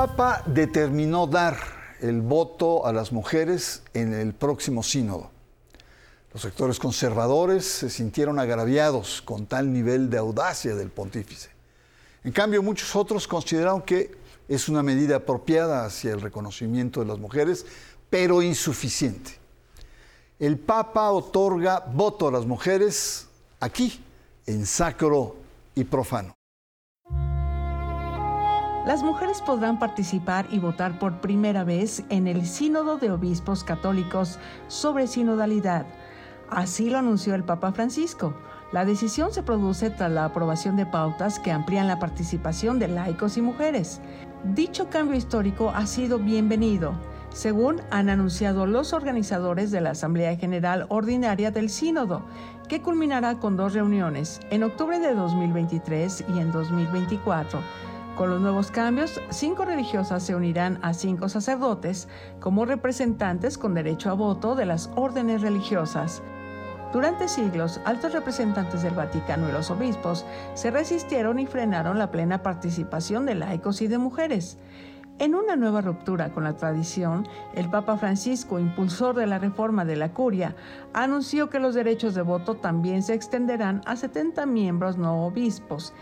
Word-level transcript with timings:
Papa 0.00 0.42
determinó 0.46 1.26
dar 1.26 1.58
el 2.00 2.22
voto 2.22 2.86
a 2.86 2.92
las 2.94 3.12
mujeres 3.12 3.82
en 3.92 4.14
el 4.14 4.32
próximo 4.32 4.82
sínodo. 4.82 5.30
Los 6.32 6.40
sectores 6.40 6.78
conservadores 6.78 7.66
se 7.66 7.90
sintieron 7.90 8.38
agraviados 8.38 9.20
con 9.20 9.44
tal 9.44 9.70
nivel 9.70 10.08
de 10.08 10.16
audacia 10.16 10.74
del 10.74 10.88
pontífice. 10.88 11.50
En 12.24 12.32
cambio, 12.32 12.62
muchos 12.62 12.96
otros 12.96 13.28
consideraron 13.28 13.82
que 13.82 14.16
es 14.48 14.70
una 14.70 14.82
medida 14.82 15.16
apropiada 15.16 15.84
hacia 15.84 16.12
el 16.12 16.22
reconocimiento 16.22 17.00
de 17.00 17.06
las 17.06 17.18
mujeres, 17.18 17.66
pero 18.08 18.40
insuficiente. 18.40 19.32
El 20.38 20.58
Papa 20.58 21.10
otorga 21.10 21.80
voto 21.80 22.26
a 22.26 22.32
las 22.32 22.46
mujeres 22.46 23.26
aquí, 23.60 24.02
en 24.46 24.64
sacro 24.64 25.36
y 25.74 25.84
profano. 25.84 26.39
Las 28.86 29.02
mujeres 29.02 29.42
podrán 29.42 29.78
participar 29.78 30.46
y 30.50 30.58
votar 30.58 30.98
por 30.98 31.20
primera 31.20 31.64
vez 31.64 32.02
en 32.08 32.26
el 32.26 32.46
Sínodo 32.46 32.96
de 32.96 33.10
Obispos 33.10 33.62
Católicos 33.62 34.38
sobre 34.68 35.06
sinodalidad. 35.06 35.84
Así 36.48 36.88
lo 36.88 36.96
anunció 36.96 37.34
el 37.34 37.44
Papa 37.44 37.72
Francisco. 37.72 38.32
La 38.72 38.86
decisión 38.86 39.34
se 39.34 39.42
produce 39.42 39.90
tras 39.90 40.10
la 40.10 40.24
aprobación 40.24 40.76
de 40.76 40.86
pautas 40.86 41.38
que 41.38 41.52
amplían 41.52 41.88
la 41.88 41.98
participación 41.98 42.78
de 42.78 42.88
laicos 42.88 43.36
y 43.36 43.42
mujeres. 43.42 44.00
Dicho 44.44 44.88
cambio 44.88 45.16
histórico 45.16 45.70
ha 45.74 45.84
sido 45.86 46.18
bienvenido, 46.18 46.94
según 47.28 47.82
han 47.90 48.08
anunciado 48.08 48.64
los 48.64 48.94
organizadores 48.94 49.70
de 49.70 49.82
la 49.82 49.90
Asamblea 49.90 50.36
General 50.36 50.86
Ordinaria 50.88 51.50
del 51.50 51.68
Sínodo, 51.68 52.22
que 52.66 52.80
culminará 52.80 53.38
con 53.38 53.58
dos 53.58 53.74
reuniones, 53.74 54.40
en 54.50 54.62
octubre 54.62 54.98
de 54.98 55.14
2023 55.14 56.24
y 56.34 56.38
en 56.38 56.50
2024 56.50 57.60
con 58.20 58.28
los 58.28 58.42
nuevos 58.42 58.70
cambios, 58.70 59.18
cinco 59.30 59.64
religiosas 59.64 60.22
se 60.22 60.34
unirán 60.34 60.78
a 60.82 60.92
cinco 60.92 61.30
sacerdotes 61.30 62.06
como 62.38 62.66
representantes 62.66 63.56
con 63.56 63.72
derecho 63.72 64.10
a 64.10 64.12
voto 64.12 64.54
de 64.54 64.66
las 64.66 64.90
órdenes 64.94 65.40
religiosas. 65.40 66.22
Durante 66.92 67.28
siglos, 67.28 67.80
altos 67.86 68.12
representantes 68.12 68.82
del 68.82 68.92
Vaticano 68.92 69.48
y 69.48 69.52
los 69.52 69.70
obispos 69.70 70.26
se 70.52 70.70
resistieron 70.70 71.38
y 71.38 71.46
frenaron 71.46 71.98
la 71.98 72.10
plena 72.10 72.42
participación 72.42 73.24
de 73.24 73.36
laicos 73.36 73.80
y 73.80 73.86
de 73.86 73.96
mujeres. 73.96 74.58
En 75.18 75.34
una 75.34 75.56
nueva 75.56 75.80
ruptura 75.80 76.28
con 76.28 76.44
la 76.44 76.56
tradición, 76.56 77.26
el 77.54 77.70
Papa 77.70 77.96
Francisco, 77.96 78.58
impulsor 78.58 79.14
de 79.14 79.26
la 79.26 79.38
reforma 79.38 79.86
de 79.86 79.96
la 79.96 80.12
curia, 80.12 80.56
anunció 80.92 81.48
que 81.48 81.58
los 81.58 81.74
derechos 81.74 82.14
de 82.14 82.22
voto 82.22 82.56
también 82.56 83.02
se 83.02 83.14
extenderán 83.14 83.80
a 83.86 83.96
70 83.96 84.44
miembros 84.44 84.98
no 84.98 85.24
obispos 85.24 85.94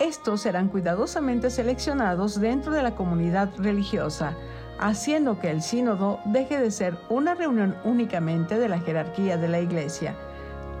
estos 0.00 0.40
serán 0.40 0.68
cuidadosamente 0.68 1.50
seleccionados 1.50 2.40
dentro 2.40 2.72
de 2.72 2.82
la 2.82 2.94
comunidad 2.94 3.50
religiosa, 3.58 4.34
haciendo 4.78 5.38
que 5.38 5.50
el 5.50 5.60
sínodo 5.60 6.20
deje 6.24 6.58
de 6.58 6.70
ser 6.70 6.96
una 7.10 7.34
reunión 7.34 7.76
únicamente 7.84 8.58
de 8.58 8.68
la 8.68 8.80
jerarquía 8.80 9.36
de 9.36 9.48
la 9.48 9.60
Iglesia. 9.60 10.16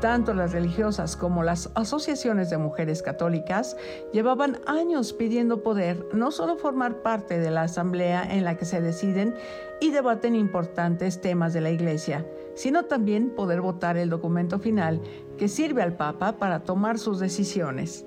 Tanto 0.00 0.32
las 0.32 0.52
religiosas 0.52 1.14
como 1.14 1.42
las 1.42 1.70
asociaciones 1.74 2.48
de 2.48 2.56
mujeres 2.56 3.02
católicas 3.02 3.76
llevaban 4.14 4.58
años 4.66 5.12
pidiendo 5.12 5.62
poder 5.62 6.06
no 6.14 6.30
solo 6.30 6.56
formar 6.56 7.02
parte 7.02 7.38
de 7.38 7.50
la 7.50 7.64
asamblea 7.64 8.22
en 8.22 8.44
la 8.44 8.56
que 8.56 8.64
se 8.64 8.80
deciden 8.80 9.34
y 9.82 9.90
debaten 9.90 10.34
importantes 10.34 11.20
temas 11.20 11.52
de 11.52 11.60
la 11.60 11.70
Iglesia, 11.70 12.24
sino 12.54 12.86
también 12.86 13.34
poder 13.34 13.60
votar 13.60 13.98
el 13.98 14.08
documento 14.08 14.58
final 14.58 15.02
que 15.36 15.48
sirve 15.48 15.82
al 15.82 15.98
Papa 15.98 16.38
para 16.38 16.60
tomar 16.60 16.98
sus 16.98 17.20
decisiones. 17.20 18.06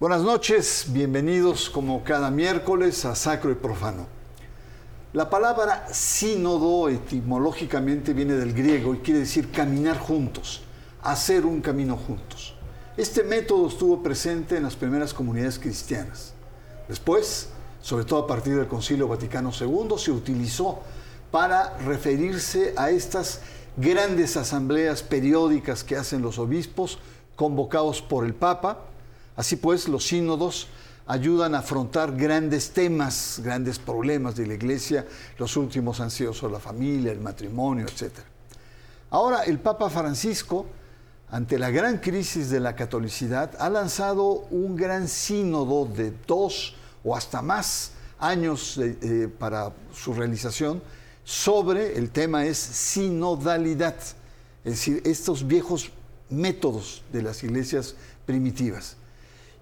Buenas 0.00 0.22
noches, 0.22 0.86
bienvenidos 0.88 1.70
como 1.70 2.02
cada 2.02 2.28
miércoles 2.28 3.04
a 3.04 3.14
Sacro 3.14 3.52
y 3.52 3.54
Profano. 3.54 4.08
La 5.12 5.30
palabra 5.30 5.86
sínodo 5.92 6.88
etimológicamente 6.88 8.12
viene 8.12 8.34
del 8.34 8.54
griego 8.54 8.92
y 8.92 8.98
quiere 8.98 9.20
decir 9.20 9.52
caminar 9.52 9.96
juntos, 9.96 10.64
hacer 11.00 11.46
un 11.46 11.60
camino 11.60 11.96
juntos. 11.96 12.56
Este 12.96 13.22
método 13.22 13.68
estuvo 13.68 14.02
presente 14.02 14.56
en 14.56 14.64
las 14.64 14.74
primeras 14.74 15.14
comunidades 15.14 15.60
cristianas. 15.60 16.34
Después, 16.88 17.50
sobre 17.80 18.04
todo 18.04 18.24
a 18.24 18.26
partir 18.26 18.56
del 18.56 18.66
Concilio 18.66 19.06
Vaticano 19.06 19.52
II, 19.56 19.96
se 19.96 20.10
utilizó 20.10 20.80
para 21.30 21.78
referirse 21.78 22.74
a 22.76 22.90
estas 22.90 23.42
grandes 23.76 24.36
asambleas 24.36 25.04
periódicas 25.04 25.84
que 25.84 25.94
hacen 25.94 26.20
los 26.20 26.40
obispos 26.40 26.98
convocados 27.36 28.02
por 28.02 28.24
el 28.24 28.34
Papa 28.34 28.88
Así 29.36 29.56
pues, 29.56 29.88
los 29.88 30.06
sínodos 30.06 30.68
ayudan 31.06 31.54
a 31.54 31.58
afrontar 31.58 32.16
grandes 32.16 32.70
temas, 32.70 33.40
grandes 33.42 33.78
problemas 33.78 34.36
de 34.36 34.46
la 34.46 34.54
iglesia. 34.54 35.06
Los 35.38 35.56
últimos 35.56 36.00
han 36.00 36.10
sido 36.10 36.32
sobre 36.32 36.54
la 36.54 36.60
familia, 36.60 37.12
el 37.12 37.20
matrimonio, 37.20 37.86
etc. 37.86 38.12
Ahora, 39.10 39.42
el 39.42 39.58
Papa 39.58 39.90
Francisco, 39.90 40.66
ante 41.30 41.58
la 41.58 41.70
gran 41.70 41.98
crisis 41.98 42.48
de 42.48 42.60
la 42.60 42.74
catolicidad, 42.74 43.52
ha 43.58 43.68
lanzado 43.68 44.46
un 44.50 44.76
gran 44.76 45.08
sínodo 45.08 45.84
de 45.84 46.12
dos 46.26 46.76
o 47.02 47.16
hasta 47.16 47.42
más 47.42 47.92
años 48.18 48.78
eh, 48.78 49.28
para 49.38 49.72
su 49.92 50.14
realización 50.14 50.80
sobre, 51.24 51.98
el 51.98 52.10
tema 52.10 52.44
es 52.44 52.58
sinodalidad, 52.58 53.96
es 54.62 54.72
decir, 54.72 55.02
estos 55.04 55.46
viejos 55.46 55.90
métodos 56.28 57.02
de 57.12 57.22
las 57.22 57.42
iglesias 57.42 57.96
primitivas 58.26 58.96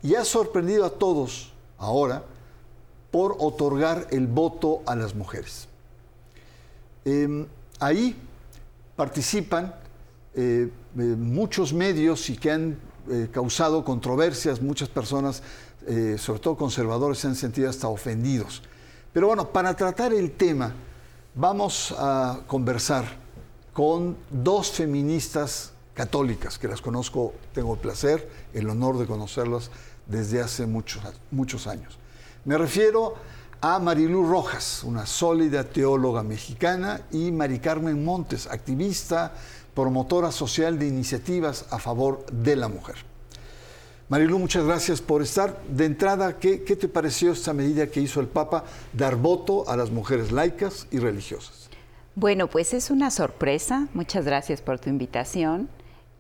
y 0.03 0.15
ha 0.15 0.25
sorprendido 0.25 0.85
a 0.85 0.91
todos 0.91 1.53
ahora 1.79 2.25
por 3.11 3.37
otorgar 3.39 4.09
el 4.11 4.27
voto 4.27 4.83
a 4.87 4.97
las 4.97 5.15
mujeres. 5.15 5.69
Em, 7.05 7.47
ahí 7.79 8.17
participan 8.97 9.75
eh, 10.35 10.71
eh, 10.97 11.01
muchos 11.01 11.73
medios 11.73 12.31
y 12.31 12.37
que 12.37 12.51
han 12.51 12.79
eh, 13.11 13.29
causado 13.31 13.85
controversias, 13.85 14.61
muchas 14.63 14.89
personas, 14.89 15.43
sobre 16.17 16.39
todo 16.39 16.57
conservadores, 16.57 17.19
se 17.19 17.27
han 17.27 17.35
sentido 17.35 17.69
hasta 17.69 17.89
ofendidos. 17.89 18.63
Pero 19.13 19.27
bueno, 19.27 19.49
para 19.49 19.75
tratar 19.75 20.15
el 20.15 20.31
tema, 20.31 20.73
vamos 21.35 21.93
a 21.99 22.39
conversar 22.47 23.05
con 23.73 24.17
dos 24.31 24.71
feministas 24.71 25.73
católicas, 25.93 26.57
que 26.57 26.69
las 26.69 26.81
conozco, 26.81 27.35
tengo 27.53 27.75
el 27.75 27.81
placer, 27.81 28.29
el 28.55 28.71
honor 28.71 28.97
de 28.97 29.07
conocerlas 29.07 29.71
desde 30.13 30.41
hace 30.41 30.67
muchos, 30.67 31.03
muchos 31.33 31.67
años. 31.67 31.99
Me 32.45 32.57
refiero 32.57 33.15
a 33.61 33.79
Marilu 33.79 34.27
Rojas, 34.27 34.83
una 34.85 35.07
sólida 35.07 35.65
teóloga 35.65 36.23
mexicana, 36.23 37.01
y 37.11 37.33
Mari 37.33 37.59
Carmen 37.59 38.05
Montes, 38.05 38.47
activista, 38.47 39.33
promotora 39.75 40.31
social 40.31 40.79
de 40.79 40.87
iniciativas 40.87 41.67
a 41.71 41.79
favor 41.79 42.27
de 42.31 42.57
la 42.57 42.69
mujer. 42.69 42.97
Marilu, 44.09 44.39
muchas 44.39 44.65
gracias 44.65 45.01
por 45.01 45.23
estar. 45.23 45.63
De 45.69 45.87
entrada, 45.87 46.39
¿qué, 46.39 46.65
¿qué, 46.65 46.77
te 46.77 46.89
pareció 46.89 47.33
esta 47.33 47.55
medida 47.55 47.87
que 47.87 48.01
hizo 48.01 48.21
el 48.21 48.27
Papa, 48.27 48.65
dar 48.93 49.17
voto 49.17 49.69
a 49.69 49.77
las 49.77 49.91
mujeres 49.91 50.33
laicas 50.33 50.87
y 50.91 50.99
religiosas? 50.99 51.71
Bueno, 52.15 52.49
pues 52.49 52.75
es 52.75 52.91
una 52.91 53.11
sorpresa. 53.11 53.89
Muchas 53.95 54.27
gracias 54.27 54.61
por 54.61 54.79
tu 54.79 54.91
invitación. 54.91 55.71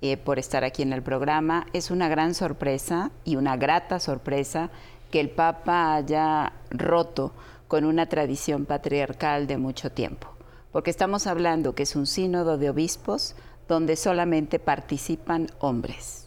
Eh, 0.04 0.16
por 0.16 0.40
estar 0.40 0.64
aquí 0.64 0.82
en 0.82 0.92
el 0.92 1.00
programa. 1.00 1.68
Es 1.72 1.92
una 1.92 2.08
gran 2.08 2.34
sorpresa 2.34 3.12
y 3.22 3.36
una 3.36 3.56
grata 3.56 4.00
sorpresa 4.00 4.68
que 5.12 5.20
el 5.20 5.30
Papa 5.30 5.94
haya 5.94 6.54
roto 6.70 7.32
con 7.68 7.84
una 7.84 8.06
tradición 8.06 8.66
patriarcal 8.66 9.46
de 9.46 9.58
mucho 9.58 9.92
tiempo, 9.92 10.26
porque 10.72 10.90
estamos 10.90 11.28
hablando 11.28 11.76
que 11.76 11.84
es 11.84 11.94
un 11.94 12.08
sínodo 12.08 12.58
de 12.58 12.70
obispos 12.70 13.36
donde 13.68 13.94
solamente 13.94 14.58
participan 14.58 15.46
hombres, 15.60 16.26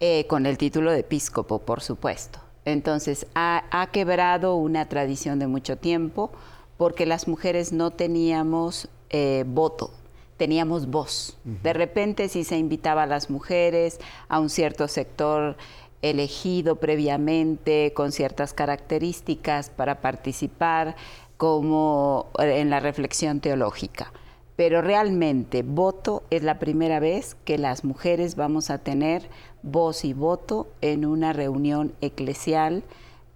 eh, 0.00 0.26
con 0.26 0.44
el 0.44 0.58
título 0.58 0.90
de 0.90 1.00
episcopo, 1.00 1.60
por 1.60 1.82
supuesto. 1.82 2.40
Entonces, 2.64 3.28
ha 3.36 3.88
quebrado 3.92 4.56
una 4.56 4.88
tradición 4.88 5.38
de 5.38 5.46
mucho 5.46 5.76
tiempo 5.76 6.32
porque 6.78 7.06
las 7.06 7.28
mujeres 7.28 7.72
no 7.72 7.92
teníamos 7.92 8.88
eh, 9.10 9.44
voto 9.46 9.92
teníamos 10.42 10.90
voz. 10.90 11.36
De 11.44 11.72
repente 11.72 12.28
si 12.28 12.42
se 12.42 12.58
invitaba 12.58 13.04
a 13.04 13.06
las 13.06 13.30
mujeres, 13.30 14.00
a 14.28 14.40
un 14.40 14.50
cierto 14.50 14.88
sector 14.88 15.56
elegido 16.02 16.74
previamente, 16.80 17.92
con 17.94 18.10
ciertas 18.10 18.52
características 18.52 19.70
para 19.70 20.00
participar 20.00 20.96
como 21.36 22.26
en 22.40 22.70
la 22.70 22.80
reflexión 22.80 23.38
teológica. 23.38 24.12
Pero 24.56 24.82
realmente 24.82 25.62
voto 25.62 26.24
es 26.30 26.42
la 26.42 26.58
primera 26.58 26.98
vez 26.98 27.36
que 27.44 27.56
las 27.56 27.84
mujeres 27.84 28.34
vamos 28.34 28.68
a 28.70 28.78
tener 28.78 29.28
voz 29.62 30.04
y 30.04 30.12
voto 30.12 30.66
en 30.80 31.06
una 31.06 31.32
reunión 31.32 31.92
eclesial 32.00 32.82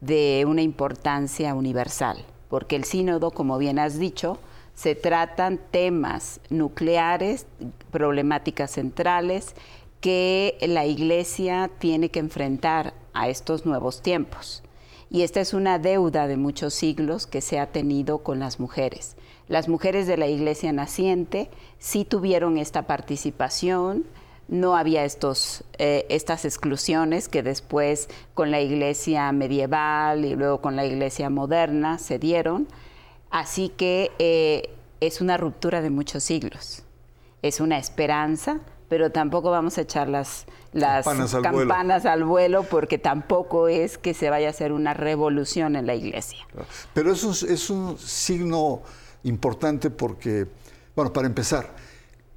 de 0.01 0.45
una 0.45 0.63
importancia 0.63 1.55
universal, 1.55 2.25
porque 2.49 2.75
el 2.75 2.83
sínodo, 2.83 3.31
como 3.31 3.59
bien 3.59 3.79
has 3.79 3.97
dicho, 3.97 4.41
se 4.77 4.95
tratan 4.95 5.59
temas 5.73 6.41
nucleares, 6.51 7.47
problemáticas 7.91 8.71
centrales 8.71 9.57
que 10.01 10.57
la 10.61 10.87
Iglesia 10.87 11.71
tiene 11.79 12.11
que 12.11 12.21
enfrentar 12.21 12.95
a 13.13 13.29
estos 13.29 13.67
nuevos 13.67 14.03
tiempos. 14.03 14.63
Y 15.11 15.23
esta 15.23 15.41
es 15.41 15.55
una 15.55 15.79
deuda 15.79 16.29
de 16.29 16.37
muchos 16.37 16.75
siglos 16.75 17.27
que 17.27 17.41
se 17.41 17.59
ha 17.59 17.67
tenido 17.73 18.19
con 18.19 18.39
las 18.39 18.61
mujeres. 18.61 19.17
Las 19.49 19.69
mujeres 19.69 20.07
de 20.07 20.17
la 20.17 20.27
iglesia 20.27 20.73
naciente 20.73 21.49
sí 21.79 22.05
tuvieron 22.05 22.59
esta 22.59 22.83
participación, 22.83 24.05
no 24.49 24.77
había 24.77 25.05
estos, 25.05 25.65
eh, 25.79 26.07
estas 26.09 26.45
exclusiones 26.45 27.29
que 27.29 27.43
después 27.43 28.09
con 28.35 28.51
la 28.51 28.61
iglesia 28.61 29.31
medieval 29.33 30.25
y 30.25 30.35
luego 30.35 30.61
con 30.61 30.77
la 30.77 30.85
iglesia 30.85 31.31
moderna 31.31 31.99
se 31.99 32.19
dieron. 32.19 32.69
Así 33.31 33.69
que 33.69 34.13
eh, 34.19 34.71
es 35.01 35.21
una 35.21 35.37
ruptura 35.37 35.83
de 35.83 35.91
muchos 35.91 36.25
siglos. 36.25 36.83
Es 37.43 37.61
una 37.61 37.79
esperanza, 37.79 38.61
pero 38.89 39.11
tampoco 39.11 39.51
vamos 39.51 39.79
a 39.79 39.83
echar 39.83 40.09
las, 40.09 40.47
las 40.73 41.05
campanas, 41.05 42.07
al, 42.07 42.25
vuelo. 42.25 42.63
porque 42.65 42.99
tampoco 42.99 43.69
es 43.69 43.99
que 43.99 44.15
se 44.15 44.31
vaya 44.31 44.49
a 44.49 44.51
hacer 44.51 44.73
una 44.73 44.95
revolución 44.95 45.77
en 45.77 45.87
la 45.87 45.95
iglesia. 45.95 46.39
Pero 46.95 47.13
eso 47.13 47.31
es 47.31 47.71
un 47.71 47.99
signo 47.99 48.83
importante 49.25 49.91
porque, 49.91 50.47
bueno, 50.95 51.13
para 51.13 51.27
empezar, 51.27 51.71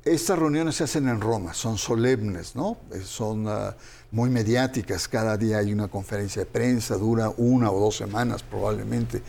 estas 0.04 0.40
reuniones 0.40 0.76
se 0.76 0.86
hacen 0.86 1.08
en 1.08 1.22
Roma, 1.22 1.54
son 1.54 1.78
solemnes, 1.78 2.56
¿no? 2.56 2.78
Eh, 2.92 3.02
son 3.04 3.48
ah, 3.48 3.76
muy 4.12 4.30
mediáticas, 4.30 5.08
cada 5.08 5.38
día 5.38 5.58
hay 5.60 5.74
una 5.74 5.88
conferencia 5.88 6.44
de 6.44 6.46
prensa, 6.46 6.96
dura 6.96 7.32
una 7.38 7.72
o 7.72 7.80
dos 7.80 7.98
semanas 7.98 8.42
probablemente. 8.44 9.22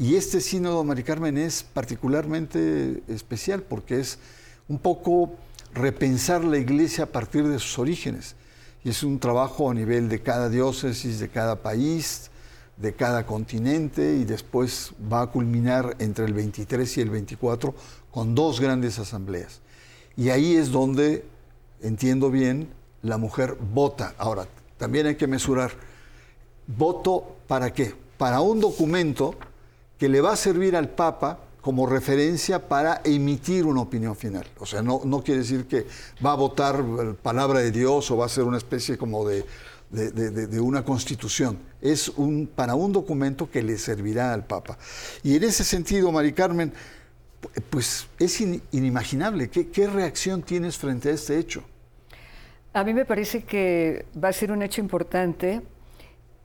Y 0.00 0.16
este 0.16 0.40
sínodo, 0.40 0.82
Mari 0.82 1.02
Carmen, 1.02 1.36
es 1.36 1.62
particularmente 1.62 3.02
especial 3.06 3.60
porque 3.60 4.00
es 4.00 4.18
un 4.66 4.78
poco 4.78 5.34
repensar 5.74 6.42
la 6.42 6.56
iglesia 6.56 7.04
a 7.04 7.06
partir 7.06 7.46
de 7.46 7.58
sus 7.58 7.78
orígenes. 7.78 8.34
Y 8.82 8.88
es 8.88 9.02
un 9.02 9.18
trabajo 9.18 9.70
a 9.70 9.74
nivel 9.74 10.08
de 10.08 10.22
cada 10.22 10.48
diócesis, 10.48 11.20
de 11.20 11.28
cada 11.28 11.56
país, 11.56 12.30
de 12.78 12.94
cada 12.94 13.26
continente 13.26 14.16
y 14.16 14.24
después 14.24 14.92
va 15.12 15.20
a 15.20 15.26
culminar 15.26 15.96
entre 15.98 16.24
el 16.24 16.32
23 16.32 16.96
y 16.96 17.00
el 17.02 17.10
24 17.10 17.74
con 18.10 18.34
dos 18.34 18.58
grandes 18.58 18.98
asambleas. 18.98 19.60
Y 20.16 20.30
ahí 20.30 20.56
es 20.56 20.70
donde, 20.70 21.26
entiendo 21.82 22.30
bien, 22.30 22.70
la 23.02 23.18
mujer 23.18 23.58
vota. 23.74 24.14
Ahora, 24.16 24.48
también 24.78 25.08
hay 25.08 25.16
que 25.16 25.26
mesurar, 25.26 25.72
¿voto 26.66 27.36
para 27.46 27.74
qué? 27.74 27.94
Para 28.16 28.40
un 28.40 28.60
documento 28.60 29.34
que 30.00 30.08
le 30.08 30.22
va 30.22 30.32
a 30.32 30.36
servir 30.36 30.74
al 30.74 30.88
Papa 30.88 31.38
como 31.60 31.86
referencia 31.86 32.66
para 32.68 33.02
emitir 33.04 33.66
una 33.66 33.82
opinión 33.82 34.16
final. 34.16 34.46
O 34.58 34.64
sea, 34.64 34.80
no, 34.80 35.02
no 35.04 35.22
quiere 35.22 35.40
decir 35.40 35.66
que 35.66 35.86
va 36.24 36.32
a 36.32 36.36
votar 36.36 36.82
palabra 37.22 37.60
de 37.60 37.70
Dios 37.70 38.10
o 38.10 38.16
va 38.16 38.24
a 38.24 38.28
ser 38.30 38.44
una 38.44 38.56
especie 38.56 38.96
como 38.96 39.28
de, 39.28 39.44
de, 39.90 40.58
una 40.58 40.86
constitución. 40.86 41.58
Es 41.82 42.08
un, 42.08 42.46
para 42.46 42.74
un 42.74 42.92
documento 42.92 43.50
que 43.50 43.62
le 43.62 43.76
servirá 43.76 44.32
al 44.32 44.46
Papa. 44.46 44.78
Y 45.22 45.36
en 45.36 45.44
ese 45.44 45.64
sentido, 45.64 46.10
Mari 46.10 46.32
Carmen, 46.32 46.72
pues 47.68 48.06
es 48.18 48.40
inimaginable. 48.40 49.50
¿Qué, 49.50 49.86
reacción 49.86 50.40
tienes 50.40 50.78
frente 50.78 51.10
a 51.10 51.12
este 51.12 51.38
hecho? 51.38 51.62
A 52.72 52.84
mí 52.84 52.94
me 52.94 53.04
parece 53.04 53.42
que 53.42 54.06
va 54.22 54.28
a 54.28 54.32
ser 54.32 54.50
un 54.50 54.62
hecho 54.62 54.80
importante 54.80 55.60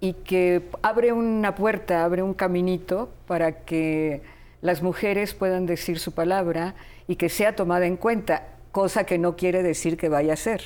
y 0.06 0.14
que 0.14 0.62
abre 0.84 1.14
una 1.14 1.56
puerta, 1.56 2.06
abre 2.06 2.22
un 2.22 2.36
caminito 2.36 3.10
para 3.26 3.64
que 3.66 4.22
las 4.62 4.84
mujeres 4.84 5.34
puedan 5.34 5.66
decir 5.66 5.98
su 5.98 6.12
palabra 6.12 6.76
y 7.08 7.16
que 7.16 7.28
sea 7.28 7.56
tomada 7.56 7.88
en 7.88 7.98
cuenta, 7.98 8.50
cosa 8.72 9.06
que 9.06 9.18
no 9.18 9.36
quiere 9.36 9.64
decir 9.64 9.98
que 9.98 10.08
vaya 10.08 10.34
a 10.34 10.36
ser. 10.36 10.62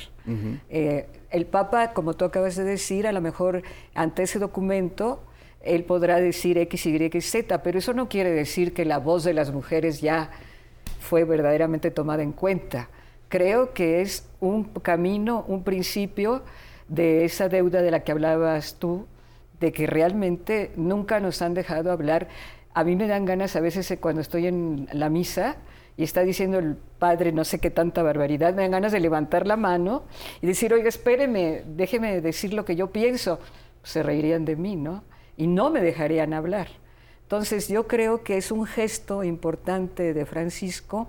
Eh, 0.68 1.06
el 1.30 1.46
Papa, 1.46 1.94
como 1.94 2.12
tú 2.14 2.26
acabas 2.26 2.54
de 2.56 2.64
decir, 2.64 3.06
a 3.06 3.12
lo 3.12 3.22
mejor 3.22 3.62
ante 3.94 4.24
ese 4.24 4.38
documento 4.38 5.22
él 5.62 5.84
podrá 5.84 6.20
decir 6.20 6.58
X, 6.58 6.84
Y, 6.84 7.20
Z, 7.22 7.62
pero 7.62 7.78
eso 7.78 7.94
no 7.94 8.10
quiere 8.10 8.30
decir 8.30 8.74
que 8.74 8.84
la 8.84 8.98
voz 8.98 9.24
de 9.24 9.32
las 9.32 9.52
mujeres 9.52 10.02
ya 10.02 10.30
fue 10.98 11.24
verdaderamente 11.24 11.90
tomada 11.90 12.22
en 12.22 12.32
cuenta. 12.32 12.90
Creo 13.30 13.72
que 13.72 14.02
es 14.02 14.28
un 14.40 14.64
camino, 14.64 15.46
un 15.48 15.64
principio 15.64 16.42
de 16.88 17.24
esa 17.24 17.48
deuda 17.48 17.80
de 17.80 17.90
la 17.90 18.00
que 18.00 18.12
hablabas 18.12 18.74
tú, 18.78 19.06
de 19.60 19.72
que 19.72 19.86
realmente 19.86 20.72
nunca 20.76 21.20
nos 21.20 21.42
han 21.42 21.54
dejado 21.54 21.92
hablar. 21.92 22.28
A 22.74 22.84
mí 22.84 22.96
me 22.96 23.06
dan 23.06 23.24
ganas 23.24 23.56
a 23.56 23.60
veces 23.60 23.90
eh, 23.90 23.98
cuando 23.98 24.20
estoy 24.22 24.46
en 24.46 24.88
la 24.92 25.08
misa 25.10 25.56
y 25.96 26.02
está 26.02 26.22
diciendo 26.22 26.58
el 26.58 26.76
padre 26.98 27.32
no 27.32 27.44
sé 27.44 27.58
qué 27.58 27.70
tanta 27.70 28.02
barbaridad, 28.02 28.54
me 28.54 28.62
dan 28.62 28.70
ganas 28.70 28.92
de 28.92 29.00
levantar 29.00 29.46
la 29.46 29.56
mano 29.56 30.04
y 30.40 30.46
decir, 30.46 30.72
oiga, 30.72 30.88
espéreme, 30.88 31.62
déjeme 31.66 32.20
decir 32.20 32.54
lo 32.54 32.64
que 32.64 32.76
yo 32.76 32.90
pienso. 32.90 33.38
Se 33.82 34.02
reirían 34.02 34.44
de 34.44 34.56
mí, 34.56 34.76
¿no? 34.76 35.04
y 35.40 35.46
no 35.46 35.70
me 35.70 35.80
dejarían 35.80 36.34
hablar. 36.34 36.68
Entonces 37.22 37.68
yo 37.68 37.88
creo 37.88 38.22
que 38.22 38.36
es 38.36 38.52
un 38.52 38.66
gesto 38.66 39.24
importante 39.24 40.12
de 40.12 40.26
Francisco 40.26 41.08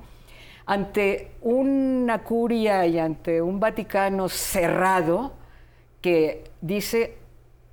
ante 0.65 1.31
una 1.42 2.24
curia 2.24 2.86
y 2.86 2.97
ante 2.97 3.42
un 3.42 3.59
Vaticano 3.59 4.30
cerrado 4.30 5.33
que 6.00 6.45
dice 6.62 7.18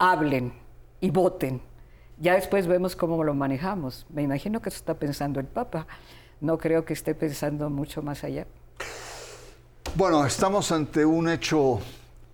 hablen 0.00 0.52
y 1.00 1.10
voten. 1.10 1.60
Ya 2.20 2.34
después 2.34 2.66
vemos 2.66 2.96
cómo 2.96 3.22
lo 3.22 3.34
manejamos. 3.34 4.06
Me 4.10 4.22
imagino 4.22 4.60
que 4.60 4.70
eso 4.70 4.78
está 4.78 4.94
pensando 4.94 5.38
el 5.40 5.46
Papa. 5.46 5.86
No 6.40 6.58
creo 6.58 6.84
que 6.84 6.92
esté 6.92 7.14
pensando 7.14 7.70
mucho 7.70 8.02
más 8.02 8.24
allá. 8.24 8.46
Bueno, 9.94 10.24
estamos 10.26 10.70
ante 10.72 11.04
un 11.04 11.28
hecho 11.28 11.80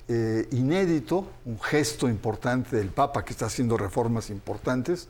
eh, 0.08 0.48
inédito, 0.52 1.26
un 1.44 1.60
gesto 1.60 2.08
importante 2.08 2.76
del 2.76 2.88
Papa 2.88 3.24
que 3.24 3.32
está 3.32 3.46
haciendo 3.46 3.76
reformas 3.76 4.30
importantes. 4.30 5.08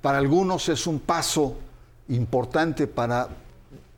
Para 0.00 0.18
algunos 0.18 0.68
es 0.68 0.86
un 0.86 1.00
paso 1.00 1.56
importante 2.08 2.86
para 2.86 3.28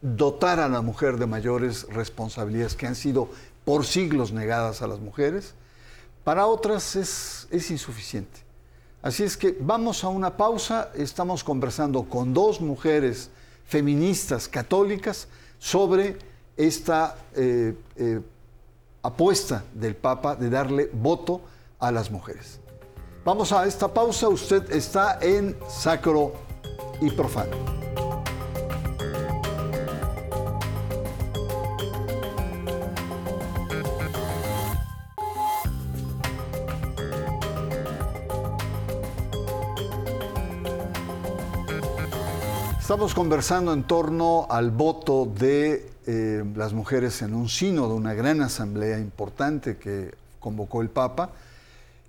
dotar 0.01 0.61
a 0.61 0.69
la 0.69 0.81
mujer 0.81 1.17
de 1.19 1.27
mayores 1.27 1.87
responsabilidades 1.91 2.75
que 2.75 2.87
han 2.87 2.95
sido 2.95 3.29
por 3.65 3.85
siglos 3.85 4.33
negadas 4.33 4.81
a 4.81 4.87
las 4.87 5.01
mujeres. 5.01 5.55
Para 6.25 6.47
otras 6.47 6.97
es, 6.97 7.49
es 7.51 7.71
insuficiente. 7.71 8.48
Así 9.01 9.23
es 9.23 9.37
que 9.37 9.57
vamos 9.61 10.03
a 10.03 10.09
una 10.09 10.37
pausa. 10.37 10.91
Estamos 10.95 11.45
conversando 11.45 12.05
con 12.05 12.35
dos 12.35 12.61
mujeres 12.61 13.31
feministas 13.67 14.49
católicas 14.49 15.29
sobre 15.59 16.19
esta 16.57 17.17
eh, 17.35 17.75
eh, 17.97 18.21
apuesta 19.03 19.65
del 19.73 19.95
Papa 19.95 20.35
de 20.35 20.51
darle 20.51 20.91
voto 20.93 21.41
a 21.79 21.93
las 21.93 22.11
mujeres. 22.11 22.59
Vamos 23.25 23.53
a 23.53 23.67
esta 23.67 23.93
pausa, 23.93 24.29
usted 24.29 24.71
está 24.73 25.19
en 25.21 25.57
Sacro 25.69 26.33
y 27.01 27.11
Profano. 27.11 27.57
Estamos 42.89 43.13
conversando 43.13 43.75
en 43.75 43.83
torno 43.83 44.47
al 44.49 44.71
voto 44.71 45.27
de 45.27 45.91
eh, 46.07 46.43
las 46.57 46.73
mujeres 46.73 47.21
en 47.21 47.35
un 47.35 47.51
sínodo, 47.51 47.95
una 47.95 48.15
gran 48.15 48.41
asamblea 48.41 48.99
importante 48.99 49.77
que 49.77 50.15
convocó 50.41 50.81
el 50.81 50.89
Papa 50.89 51.33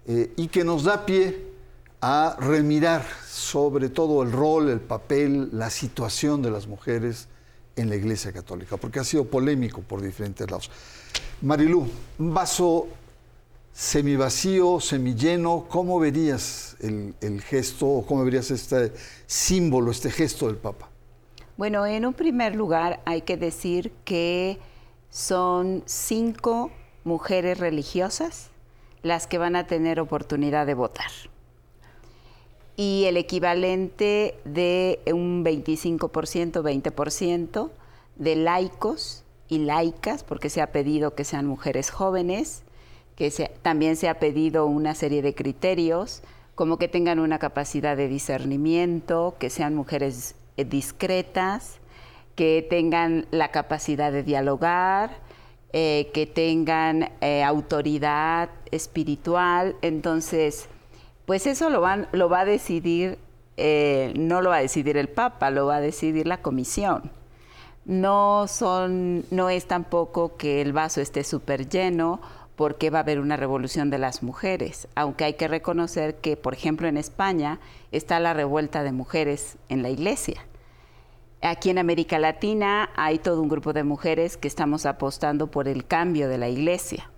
eh, 0.07 0.31
y 0.37 0.47
que 0.47 0.63
nos 0.63 0.85
da 0.85 1.05
pie 1.05 1.47
a 1.99 2.37
remirar 2.39 3.03
sobre 3.27 3.89
todo 3.89 4.23
el 4.23 4.31
rol, 4.31 4.69
el 4.69 4.79
papel, 4.79 5.49
la 5.51 5.69
situación 5.69 6.41
de 6.41 6.51
las 6.51 6.65
mujeres 6.65 7.27
en 7.75 7.89
la 7.89 7.97
Iglesia 7.97 8.31
Católica, 8.31 8.77
porque 8.77 9.01
ha 9.01 9.03
sido 9.03 9.25
polémico 9.25 9.81
por 9.81 10.01
diferentes 10.01 10.49
lados. 10.49 10.71
Marilú, 11.41 11.89
un 12.19 12.33
vaso 12.33 12.87
semivacío, 13.71 14.79
semilleno, 14.79 15.65
¿cómo 15.69 15.99
verías 15.99 16.75
el, 16.79 17.15
el 17.21 17.41
gesto 17.41 17.87
o 17.87 18.05
cómo 18.05 18.23
verías 18.23 18.51
este 18.51 18.91
símbolo, 19.25 19.91
este 19.91 20.11
gesto 20.11 20.47
del 20.47 20.57
Papa? 20.57 20.89
Bueno, 21.57 21.85
en 21.85 22.05
un 22.05 22.13
primer 22.13 22.55
lugar 22.55 23.01
hay 23.05 23.21
que 23.21 23.37
decir 23.37 23.91
que 24.05 24.59
son 25.09 25.83
cinco 25.85 26.71
mujeres 27.03 27.57
religiosas 27.57 28.49
las 29.01 29.27
que 29.27 29.37
van 29.37 29.55
a 29.55 29.67
tener 29.67 29.99
oportunidad 29.99 30.65
de 30.65 30.73
votar. 30.73 31.11
Y 32.75 33.05
el 33.05 33.17
equivalente 33.17 34.39
de 34.45 35.01
un 35.07 35.43
25%, 35.43 36.61
20% 36.61 37.69
de 38.15 38.35
laicos 38.35 39.23
y 39.49 39.59
laicas, 39.59 40.23
porque 40.23 40.49
se 40.49 40.61
ha 40.61 40.71
pedido 40.71 41.15
que 41.15 41.25
sean 41.25 41.45
mujeres 41.45 41.89
jóvenes, 41.89 42.63
que 43.19 43.51
también 43.61 43.97
se 43.97 44.07
ha 44.07 44.17
pedido 44.17 44.65
una 44.65 44.95
serie 44.95 45.21
de 45.21 45.35
criterios, 45.35 46.23
como 46.55 46.77
que 46.77 46.87
tengan 46.87 47.19
una 47.19 47.37
capacidad 47.37 47.97
de 47.97 48.07
discernimiento, 48.07 49.35
que 49.37 49.49
sean 49.49 49.75
mujeres 49.75 50.35
eh, 50.55 50.63
discretas, 50.63 51.79
que 52.35 52.65
tengan 52.69 53.25
la 53.31 53.51
capacidad 53.51 54.13
de 54.13 54.23
dialogar, 54.23 55.17
eh, 55.73 56.09
que 56.13 56.27
tengan 56.27 57.09
eh, 57.19 57.43
autoridad 57.43 58.49
espiritual. 58.71 59.75
Entonces, 59.81 60.69
Pues 61.25 61.45
eso 61.45 61.69
lo, 61.69 61.83
lo 62.13 62.29
va 62.29 62.39
a 62.39 62.45
decidir, 62.45 63.19
no 64.15 64.41
lo 64.41 64.49
va 64.49 64.55
a 64.55 64.61
decidir 64.61 64.95
el 64.97 65.09
Papa, 65.09 65.51
lo 65.51 65.67
va 65.67 65.75
a 65.75 65.81
decidir 65.81 66.25
la 66.25 66.41
comisión. 66.41 67.11
No, 67.85 68.47
son, 68.47 69.25
no 69.29 69.49
es 69.49 69.65
tampoco 69.65 70.37
que 70.37 70.61
el 70.61 70.73
vaso 70.73 71.01
esté 71.01 71.23
súper 71.23 71.67
lleno 71.67 72.19
porque 72.59 72.89
va 72.89 72.99
a 72.99 73.03
haber 73.03 73.21
una 73.21 73.37
revolución 73.37 73.89
de 73.89 73.97
las 73.97 74.21
mujeres, 74.21 74.89
aunque 74.93 75.23
hay 75.23 75.35
que 75.35 75.47
reconocer 75.47 76.15
que, 76.15 76.35
por 76.35 76.53
ejemplo, 76.53 76.89
en 76.89 76.97
España 76.97 77.61
está 77.93 78.19
la 78.19 78.33
revuelta 78.33 78.83
de 78.83 78.91
mujeres 78.91 79.55
en 79.69 79.81
la 79.81 79.89
iglesia. 79.89 80.45
Aquí 81.41 81.69
en 81.69 81.77
América 81.77 82.19
Latina 82.19 82.89
hay 82.97 83.17
todo 83.19 83.41
un 83.41 83.47
grupo 83.47 83.71
de 83.71 83.85
mujeres 83.85 84.35
que 84.35 84.49
estamos 84.49 84.85
apostando 84.85 85.47
por 85.47 85.69
el 85.69 85.85
cambio 85.85 86.27
de 86.27 86.37
la 86.37 86.49
iglesia, 86.49 87.09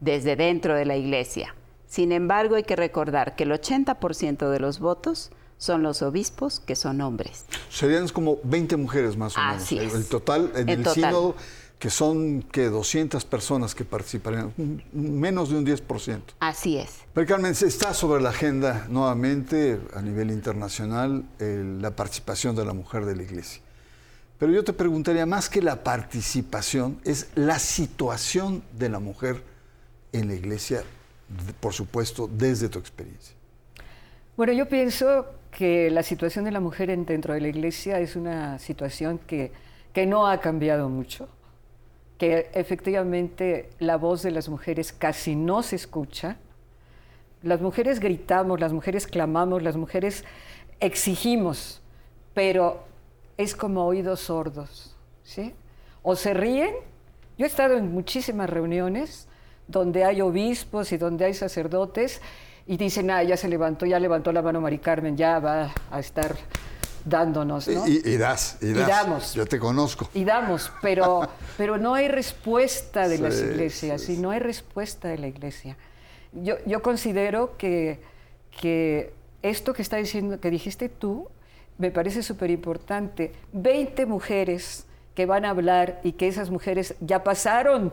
desde 0.00 0.34
dentro 0.34 0.74
de 0.74 0.86
la 0.86 0.96
iglesia. 0.96 1.54
Sin 1.84 2.10
embargo, 2.10 2.54
hay 2.54 2.64
que 2.64 2.74
recordar 2.74 3.36
que 3.36 3.44
el 3.44 3.52
80% 3.52 4.48
de 4.48 4.60
los 4.60 4.80
votos 4.80 5.30
son 5.58 5.82
los 5.82 6.00
obispos 6.00 6.60
que 6.60 6.74
son 6.74 7.02
hombres. 7.02 7.44
Serían 7.68 8.08
como 8.08 8.38
20 8.44 8.78
mujeres 8.78 9.14
más 9.18 9.36
o 9.36 9.40
menos. 9.42 9.72
El, 9.72 10.06
total 10.06 10.52
en 10.54 10.70
el, 10.70 10.86
sínodo 10.86 11.36
que 11.78 11.90
son 11.90 12.42
que 12.42 12.68
200 12.70 13.24
personas 13.26 13.74
que 13.74 13.84
participarían, 13.84 14.52
menos 14.92 15.50
de 15.50 15.56
un 15.56 15.66
10%. 15.66 16.20
Así 16.40 16.78
es. 16.78 17.00
Pero 17.12 17.26
Carmen, 17.26 17.52
está 17.52 17.92
sobre 17.92 18.22
la 18.22 18.30
agenda 18.30 18.86
nuevamente 18.88 19.78
a 19.94 20.00
nivel 20.00 20.30
internacional 20.30 21.24
la 21.38 21.90
participación 21.90 22.56
de 22.56 22.64
la 22.64 22.72
mujer 22.72 23.04
de 23.04 23.16
la 23.16 23.22
iglesia. 23.22 23.60
Pero 24.38 24.52
yo 24.52 24.64
te 24.64 24.72
preguntaría, 24.72 25.24
más 25.26 25.48
que 25.48 25.62
la 25.62 25.82
participación, 25.82 26.98
es 27.04 27.28
la 27.34 27.58
situación 27.58 28.62
de 28.72 28.88
la 28.88 28.98
mujer 28.98 29.42
en 30.12 30.28
la 30.28 30.34
iglesia, 30.34 30.82
por 31.60 31.72
supuesto, 31.72 32.28
desde 32.30 32.68
tu 32.68 32.78
experiencia. 32.78 33.34
Bueno, 34.36 34.52
yo 34.52 34.68
pienso 34.68 35.26
que 35.50 35.90
la 35.90 36.02
situación 36.02 36.44
de 36.44 36.50
la 36.50 36.60
mujer 36.60 36.94
dentro 37.06 37.32
de 37.32 37.40
la 37.40 37.48
iglesia 37.48 37.98
es 37.98 38.14
una 38.14 38.58
situación 38.58 39.18
que, 39.18 39.52
que 39.94 40.04
no 40.04 40.26
ha 40.26 40.38
cambiado 40.40 40.90
mucho, 40.90 41.28
que 42.18 42.50
efectivamente 42.54 43.70
la 43.78 43.96
voz 43.96 44.22
de 44.22 44.30
las 44.30 44.48
mujeres 44.48 44.92
casi 44.92 45.36
no 45.36 45.62
se 45.62 45.76
escucha. 45.76 46.36
Las 47.42 47.60
mujeres 47.60 48.00
gritamos, 48.00 48.60
las 48.60 48.72
mujeres 48.72 49.06
clamamos, 49.06 49.62
las 49.62 49.76
mujeres 49.76 50.24
exigimos, 50.80 51.82
pero 52.34 52.84
es 53.36 53.54
como 53.54 53.84
oídos 53.86 54.20
sordos, 54.20 54.96
¿sí? 55.22 55.54
O 56.02 56.16
se 56.16 56.32
ríen. 56.32 56.74
Yo 57.36 57.44
he 57.44 57.48
estado 57.48 57.76
en 57.76 57.92
muchísimas 57.92 58.48
reuniones 58.48 59.28
donde 59.68 60.04
hay 60.04 60.22
obispos 60.22 60.92
y 60.92 60.96
donde 60.96 61.26
hay 61.26 61.34
sacerdotes 61.34 62.22
y 62.66 62.76
dicen, 62.76 63.10
ah, 63.10 63.22
ya 63.22 63.36
se 63.36 63.48
levantó, 63.48 63.84
ya 63.84 64.00
levantó 64.00 64.32
la 64.32 64.42
mano 64.42 64.60
Mari 64.60 64.78
Carmen, 64.78 65.16
ya 65.16 65.38
va 65.38 65.72
a 65.90 66.00
estar 66.00 66.34
dándonos, 67.06 67.68
¿no? 67.68 67.86
Y, 67.86 68.16
das, 68.16 68.58
y, 68.60 68.72
das. 68.72 68.88
damos. 68.88 69.34
Yo 69.34 69.46
te 69.46 69.58
conozco. 69.58 70.08
Y 70.12 70.24
damos, 70.24 70.70
pero, 70.82 71.28
pero 71.56 71.78
no 71.78 71.94
hay 71.94 72.08
respuesta 72.08 73.08
de 73.08 73.18
las 73.18 73.40
iglesias, 73.40 74.08
y 74.08 74.18
no 74.18 74.30
hay 74.30 74.40
respuesta 74.40 75.08
de 75.08 75.18
la 75.18 75.28
iglesia. 75.28 75.76
Yo, 76.32 76.56
yo 76.66 76.82
considero 76.82 77.56
que, 77.56 78.00
que 78.60 79.14
esto 79.42 79.72
que 79.72 79.82
está 79.82 79.96
diciendo, 79.96 80.40
que 80.40 80.50
dijiste 80.50 80.88
tú, 80.88 81.28
me 81.78 81.90
parece 81.90 82.22
súper 82.22 82.50
importante. 82.50 83.32
20 83.52 84.04
mujeres 84.06 84.84
que 85.14 85.26
van 85.26 85.44
a 85.44 85.50
hablar 85.50 86.00
y 86.02 86.12
que 86.12 86.26
esas 86.28 86.50
mujeres 86.50 86.94
ya 87.00 87.22
pasaron 87.22 87.92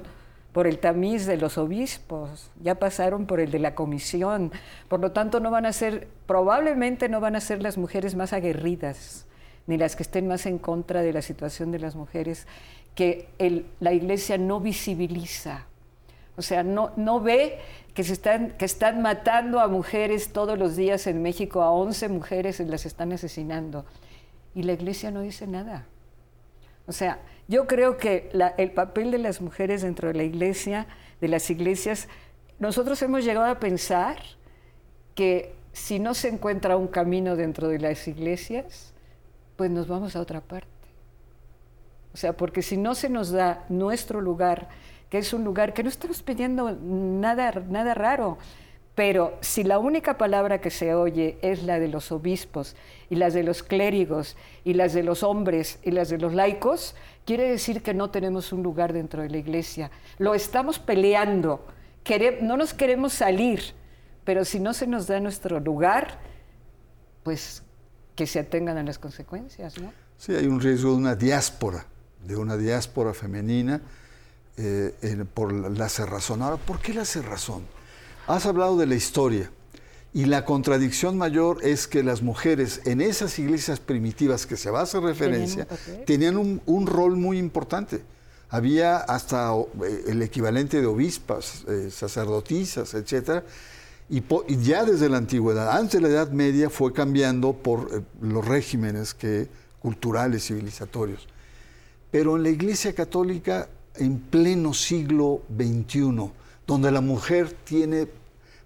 por 0.53 0.67
el 0.67 0.77
tamiz 0.77 1.25
de 1.25 1.37
los 1.37 1.57
obispos, 1.57 2.51
ya 2.61 2.75
pasaron 2.75 3.25
por 3.25 3.39
el 3.39 3.51
de 3.51 3.59
la 3.59 3.73
comisión, 3.73 4.51
por 4.87 4.99
lo 4.99 5.11
tanto 5.11 5.39
no 5.39 5.49
van 5.49 5.65
a 5.65 5.73
ser, 5.73 6.07
probablemente 6.27 7.09
no 7.09 7.19
van 7.19 7.35
a 7.35 7.41
ser 7.41 7.61
las 7.61 7.77
mujeres 7.77 8.15
más 8.15 8.33
aguerridas, 8.33 9.25
ni 9.65 9.77
las 9.77 9.95
que 9.95 10.03
estén 10.03 10.27
más 10.27 10.45
en 10.45 10.59
contra 10.59 11.01
de 11.01 11.11
la 11.11 11.23
situación 11.23 11.71
de 11.71 11.79
las 11.79 11.95
mujeres, 11.95 12.47
que 12.93 13.27
la 13.79 13.93
iglesia 13.93 14.37
no 14.37 14.59
visibiliza. 14.59 15.65
O 16.37 16.43
sea, 16.43 16.61
no, 16.63 16.91
no 16.97 17.19
ve 17.19 17.59
que, 17.95 18.03
se 18.03 18.13
están, 18.13 18.51
que 18.51 18.65
están 18.65 19.01
matando 19.01 19.59
a 19.59 19.67
mujeres 19.67 20.33
todos 20.33 20.57
los 20.57 20.75
días 20.75 21.07
en 21.07 21.21
México, 21.23 21.63
a 21.63 21.71
11 21.71 22.09
mujeres 22.09 22.59
las 22.59 22.85
están 22.85 23.11
asesinando. 23.11 23.85
Y 24.53 24.63
la 24.63 24.73
iglesia 24.73 25.09
no 25.09 25.21
dice 25.21 25.47
nada. 25.47 25.87
O 26.85 26.91
sea, 26.91 27.19
yo 27.47 27.67
creo 27.67 27.97
que 27.97 28.29
el 28.57 28.71
papel 28.71 29.11
de 29.11 29.17
las 29.17 29.41
mujeres 29.41 29.81
dentro 29.81 30.07
de 30.09 30.13
la 30.15 30.23
iglesia, 30.23 30.87
de 31.21 31.27
las 31.27 31.49
iglesias, 31.49 32.07
nosotros 32.59 33.01
hemos 33.01 33.23
llegado 33.23 33.45
a 33.45 33.59
pensar 33.59 34.17
que 35.15 35.55
si 35.71 35.99
no 35.99 36.13
se 36.13 36.29
encuentra 36.29 36.77
un 36.77 36.87
camino 36.87 37.35
dentro 37.35 37.67
de 37.67 37.79
las 37.79 38.07
iglesias, 38.07 38.93
pues 39.55 39.71
nos 39.71 39.87
vamos 39.87 40.15
a 40.15 40.21
otra 40.21 40.41
parte. 40.41 40.67
O 42.13 42.17
sea, 42.17 42.37
porque 42.37 42.61
si 42.61 42.77
no 42.77 42.95
se 42.95 43.09
nos 43.09 43.31
da 43.31 43.65
nuestro 43.69 44.21
lugar, 44.21 44.69
que 45.09 45.17
es 45.17 45.33
un 45.33 45.43
lugar 45.43 45.73
que 45.73 45.83
no 45.83 45.89
estamos 45.89 46.21
pidiendo 46.21 46.71
nada, 46.71 47.51
nada 47.69 47.93
raro, 47.93 48.37
pero 48.95 49.37
si 49.41 49.63
la 49.63 49.79
única 49.79 50.17
palabra 50.17 50.61
que 50.61 50.69
se 50.69 50.93
oye 50.93 51.37
es 51.41 51.63
la 51.63 51.79
de 51.79 51.87
los 51.87 52.11
obispos 52.11 52.75
y 53.09 53.15
las 53.15 53.33
de 53.33 53.43
los 53.43 53.63
clérigos 53.63 54.37
y 54.63 54.75
las 54.75 54.93
de 54.93 55.01
los 55.01 55.23
hombres 55.23 55.79
y 55.83 55.91
las 55.91 56.09
de 56.09 56.19
los 56.19 56.33
laicos, 56.33 56.95
quiere 57.25 57.49
decir 57.49 57.81
que 57.81 57.95
no 57.95 58.11
tenemos 58.11 58.53
un 58.53 58.61
lugar 58.61 58.93
dentro 58.93 59.23
de 59.23 59.29
la 59.29 59.37
iglesia. 59.37 59.89
Lo 60.19 60.35
estamos 60.35 60.77
peleando, 60.77 61.65
no 62.41 62.55
nos 62.55 62.73
queremos 62.73 63.13
salir, 63.13 63.73
pero 64.25 64.45
si 64.45 64.59
no 64.59 64.73
se 64.73 64.85
nos 64.85 65.07
da 65.07 65.19
nuestro 65.19 65.59
lugar, 65.59 66.19
pues 67.23 67.63
que 68.15 68.27
se 68.27 68.39
atengan 68.39 68.77
a 68.77 68.83
las 68.83 68.99
consecuencias, 68.99 69.79
¿no? 69.79 69.91
Sí, 70.17 70.35
hay 70.35 70.45
un 70.45 70.61
riesgo 70.61 70.91
de 70.91 70.97
una 70.97 71.15
diáspora, 71.15 71.87
de 72.23 72.35
una 72.35 72.57
diáspora 72.57 73.13
femenina 73.15 73.81
eh, 74.55 74.93
por 75.33 75.51
la 75.51 75.89
cerrazón. 75.89 76.43
Ahora, 76.43 76.57
¿por 76.57 76.79
qué 76.79 76.93
la 76.93 77.05
cerrazón? 77.05 77.63
Has 78.27 78.45
hablado 78.45 78.77
de 78.77 78.85
la 78.85 78.95
historia 78.95 79.51
y 80.13 80.25
la 80.25 80.45
contradicción 80.45 81.17
mayor 81.17 81.57
es 81.63 81.87
que 81.87 82.03
las 82.03 82.21
mujeres 82.21 82.81
en 82.85 83.01
esas 83.01 83.37
iglesias 83.37 83.79
primitivas 83.79 84.45
que 84.45 84.55
se 84.55 84.69
va 84.69 84.79
a 84.79 84.83
hacer 84.83 85.01
referencia 85.01 85.67
tenían 86.05 86.37
un, 86.37 86.87
rol 86.87 87.17
muy 87.17 87.37
importante. 87.37 88.01
Había 88.49 88.97
hasta 88.97 89.53
eh, 89.55 90.03
el 90.07 90.21
equivalente 90.21 90.79
de 90.79 90.85
obispas, 90.85 91.65
eh, 91.67 91.89
sacerdotisas, 91.91 92.93
etc. 92.93 93.43
Y, 94.09 94.23
ya 94.61 94.85
desde 94.85 95.09
la 95.09 95.17
antigüedad, 95.17 95.75
antes 95.75 95.99
de 95.99 96.07
la 96.07 96.13
Edad 96.13 96.29
Media, 96.29 96.69
fue 96.69 96.93
cambiando 96.93 97.53
por 97.53 98.03
los 98.21 98.45
regímenes 98.45 99.13
que, 99.15 99.47
culturales, 99.81 100.45
civilizatorios. 100.45 101.27
Pero 102.11 102.37
en 102.37 102.43
la 102.43 102.49
Iglesia 102.49 102.93
Católica 102.93 103.67
en 103.95 104.19
pleno 104.19 104.73
siglo 104.73 105.41
XXI, 105.57 106.31
donde 106.67 106.91
la 106.91 107.01
mujer 107.01 107.51
tiene 107.51 108.07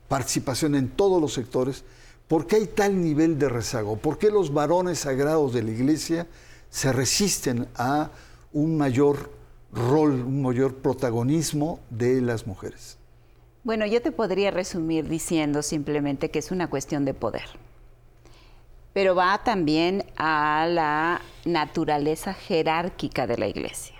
participación 0.07 0.75
en 0.75 0.89
todos 0.89 1.21
los 1.21 1.33
sectores, 1.33 1.83
¿por 2.27 2.47
qué 2.47 2.57
hay 2.57 2.67
tal 2.67 3.01
nivel 3.01 3.37
de 3.37 3.49
rezago? 3.49 3.97
¿Por 3.97 4.17
qué 4.17 4.29
los 4.29 4.53
varones 4.53 4.99
sagrados 4.99 5.53
de 5.53 5.63
la 5.63 5.71
iglesia 5.71 6.27
se 6.69 6.91
resisten 6.93 7.67
a 7.75 8.11
un 8.53 8.77
mayor 8.77 9.31
rol, 9.73 10.11
un 10.11 10.41
mayor 10.41 10.75
protagonismo 10.75 11.79
de 11.89 12.21
las 12.21 12.47
mujeres? 12.47 12.97
Bueno, 13.63 13.85
yo 13.85 14.01
te 14.01 14.11
podría 14.11 14.51
resumir 14.51 15.09
diciendo 15.09 15.61
simplemente 15.61 16.31
que 16.31 16.39
es 16.39 16.51
una 16.51 16.69
cuestión 16.69 17.03
de 17.03 17.13
poder, 17.13 17.49
pero 18.93 19.13
va 19.13 19.43
también 19.43 20.05
a 20.15 20.65
la 20.69 21.21
naturaleza 21.43 22.33
jerárquica 22.33 23.27
de 23.27 23.37
la 23.37 23.47
iglesia. 23.47 23.96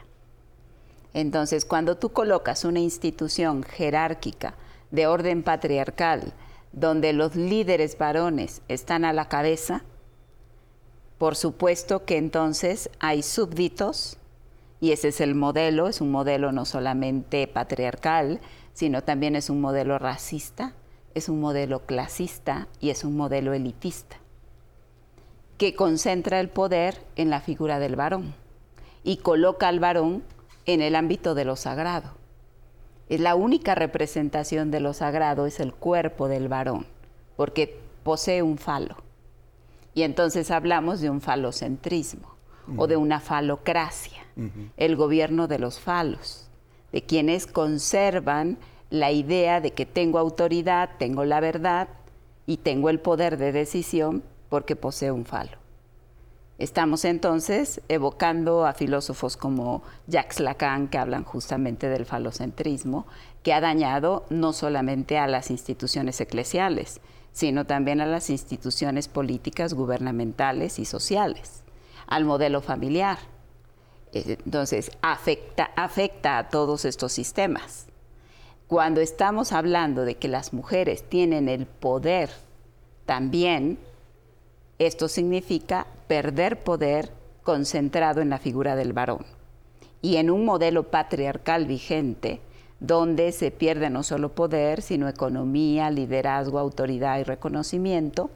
Entonces, 1.18 1.66
cuando 1.66 1.98
tú 1.98 2.10
colocas 2.10 2.64
una 2.64 2.80
institución 2.80 3.64
jerárquica 3.64 4.54
de 4.92 5.08
orden 5.08 5.42
patriarcal, 5.42 6.32
donde 6.74 7.12
los 7.12 7.36
líderes 7.36 7.98
varones 7.98 8.62
están 8.68 9.04
a 9.04 9.14
la 9.14 9.28
cabeza, 9.28 9.82
por 11.18 11.36
supuesto 11.36 12.06
que 12.06 12.18
entonces 12.18 12.92
hay 13.00 13.24
súbditos, 13.24 14.20
y 14.80 14.92
ese 14.92 15.08
es 15.08 15.20
el 15.20 15.34
modelo, 15.34 15.88
es 15.88 16.02
un 16.02 16.12
modelo 16.12 16.52
no 16.52 16.66
solamente 16.66 17.48
patriarcal, 17.48 18.40
sino 18.74 19.02
también 19.02 19.36
es 19.36 19.50
un 19.50 19.60
modelo 19.60 19.98
racista, 19.98 20.76
es 21.16 21.30
un 21.30 21.40
modelo 21.40 21.88
clasista 21.88 22.68
y 22.80 22.92
es 22.92 23.04
un 23.04 23.18
modelo 23.18 23.54
elitista, 23.54 24.18
que 25.58 25.74
concentra 25.74 26.40
el 26.40 26.50
poder 26.50 27.04
en 27.16 27.32
la 27.32 27.42
figura 27.42 27.80
del 27.80 27.96
varón 27.96 28.36
y 29.04 29.18
coloca 29.18 29.68
al 29.68 29.80
varón 29.80 30.22
en 30.68 30.82
el 30.82 30.96
ámbito 30.96 31.34
de 31.34 31.46
lo 31.46 31.56
sagrado. 31.56 32.12
Es 33.10 33.22
la 33.22 33.36
única 33.36 33.74
representación 33.74 34.70
de 34.70 34.82
lo 34.82 34.94
sagrado, 34.94 35.46
es 35.46 35.60
el 35.60 35.74
cuerpo 35.74 36.28
del 36.28 36.50
varón, 36.50 36.86
porque 37.38 37.80
posee 38.04 38.44
un 38.44 38.58
falo. 38.58 38.98
Y 39.94 40.04
entonces 40.04 40.52
hablamos 40.52 41.00
de 41.00 41.10
un 41.10 41.22
falocentrismo 41.22 42.36
o 42.76 42.86
de 42.86 42.98
una 42.98 43.22
falocracia, 43.22 44.26
el 44.76 44.98
gobierno 44.98 45.48
de 45.48 45.58
los 45.58 45.80
falos, 45.80 46.50
de 46.92 47.02
quienes 47.02 47.48
conservan 47.48 48.58
la 48.90 49.12
idea 49.12 49.62
de 49.62 49.72
que 49.72 49.86
tengo 49.86 50.20
autoridad, 50.20 50.90
tengo 51.00 51.24
la 51.24 51.40
verdad 51.40 51.88
y 52.46 52.58
tengo 52.58 52.90
el 52.90 53.00
poder 53.00 53.38
de 53.38 53.54
decisión 53.54 54.22
porque 54.50 54.76
poseo 54.76 55.16
un 55.16 55.26
falo. 55.26 55.58
Estamos 56.58 57.06
entonces 57.06 57.82
evocando 57.88 58.66
a 58.66 58.74
filósofos 58.74 59.38
como 59.38 59.84
Jacques 60.08 60.40
Lacan, 60.40 60.88
que 60.88 60.98
hablan 60.98 61.24
justamente 61.24 61.88
del 61.88 62.06
falocentrismo, 62.06 63.06
que 63.44 63.54
ha 63.54 63.62
dañado 63.62 64.26
no 64.32 64.54
solamente 64.54 65.20
a 65.20 65.28
las 65.28 65.52
instituciones 65.52 66.20
eclesiales, 66.20 67.00
sino 67.32 67.66
también 67.66 68.02
a 68.02 68.08
las 68.08 68.32
instituciones 68.32 69.08
políticas, 69.08 69.76
gubernamentales 69.76 70.80
y 70.80 70.86
sociales, 70.86 71.64
al 72.08 72.26
modelo 72.26 72.62
familiar. 72.62 73.20
Entonces, 74.12 74.90
afecta, 75.04 75.70
afecta 75.76 76.40
a 76.40 76.50
todos 76.50 76.86
estos 76.86 77.12
sistemas. 77.12 77.86
Cuando 78.66 79.00
estamos 79.00 79.52
hablando 79.52 80.06
de 80.06 80.16
que 80.16 80.28
las 80.28 80.54
mujeres 80.54 81.08
tienen 81.08 81.50
el 81.50 81.68
poder 81.68 82.32
también, 83.06 83.78
esto 84.80 85.08
significa 85.08 85.88
perder 86.08 86.64
poder 86.64 87.12
concentrado 87.44 88.22
en 88.22 88.30
la 88.30 88.38
figura 88.38 88.76
del 88.76 88.94
varón. 88.94 89.26
Y 90.02 90.18
en 90.18 90.30
un 90.30 90.46
modelo 90.46 90.84
patriarcal 90.84 91.66
vigente, 91.66 92.42
donde 92.80 93.32
se 93.32 93.50
pierde 93.52 93.90
no 93.90 94.04
solo 94.04 94.36
poder, 94.36 94.82
sino 94.82 95.08
economía, 95.08 95.90
liderazgo, 95.90 96.60
autoridad 96.60 97.20
y 97.20 97.24
reconocimiento, 97.24 98.30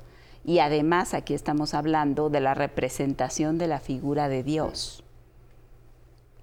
y 0.44 0.60
además 0.60 1.14
aquí 1.14 1.36
estamos 1.36 1.74
hablando 1.76 2.30
de 2.30 2.40
la 2.40 2.56
representación 2.56 3.60
de 3.60 3.68
la 3.68 3.80
figura 3.80 4.28
de 4.28 4.44
Dios. 4.44 5.04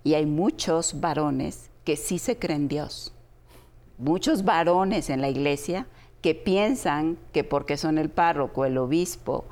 Y 0.05 0.15
hay 0.15 0.27
muchos 0.27 1.01
varones 1.01 1.71
que 1.85 1.97
sí 1.97 2.19
se 2.19 2.39
creen 2.39 2.69
Dios. 2.69 3.13
Muchos 3.99 4.45
varones 4.45 5.11
en 5.11 5.21
la 5.21 5.29
iglesia 5.29 5.87
que 6.23 6.37
piensan 6.37 7.19
que 7.33 7.43
porque 7.43 7.77
son 7.77 7.99
el 7.99 8.09
párroco, 8.09 8.65
el 8.65 8.79
obispo, 8.79 9.45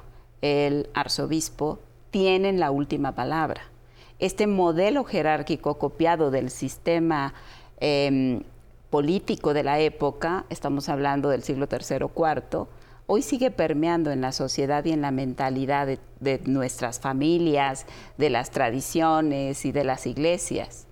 el 0.46 0.88
arzobispo, 0.94 1.80
tienen 2.10 2.60
la 2.60 2.70
última 2.70 3.14
palabra. 3.14 3.62
Este 4.18 4.46
modelo 4.46 5.04
jerárquico 5.04 5.78
copiado 5.78 6.30
del 6.30 6.50
sistema 6.50 7.34
em, 7.78 8.42
político 8.90 9.52
de 9.52 9.62
la 9.62 9.80
época, 9.80 10.46
estamos 10.48 10.88
hablando 10.88 11.28
del 11.28 11.42
siglo 11.42 11.68
III 11.70 12.04
o 12.04 12.10
IV, 12.16 12.66
hoy 13.06 13.22
sigue 13.22 13.50
permeando 13.50 14.10
en 14.10 14.20
la 14.20 14.32
sociedad 14.32 14.84
y 14.84 14.92
en 14.92 15.02
la 15.02 15.10
mentalidad 15.10 15.86
de, 16.20 16.40
nuestras 16.46 17.00
familias, 17.00 17.86
de 18.16 18.30
las 18.30 18.50
tradiciones 18.50 19.64
y 19.64 19.72
de 19.72 19.84
las 19.84 20.06
iglesias. 20.06 20.86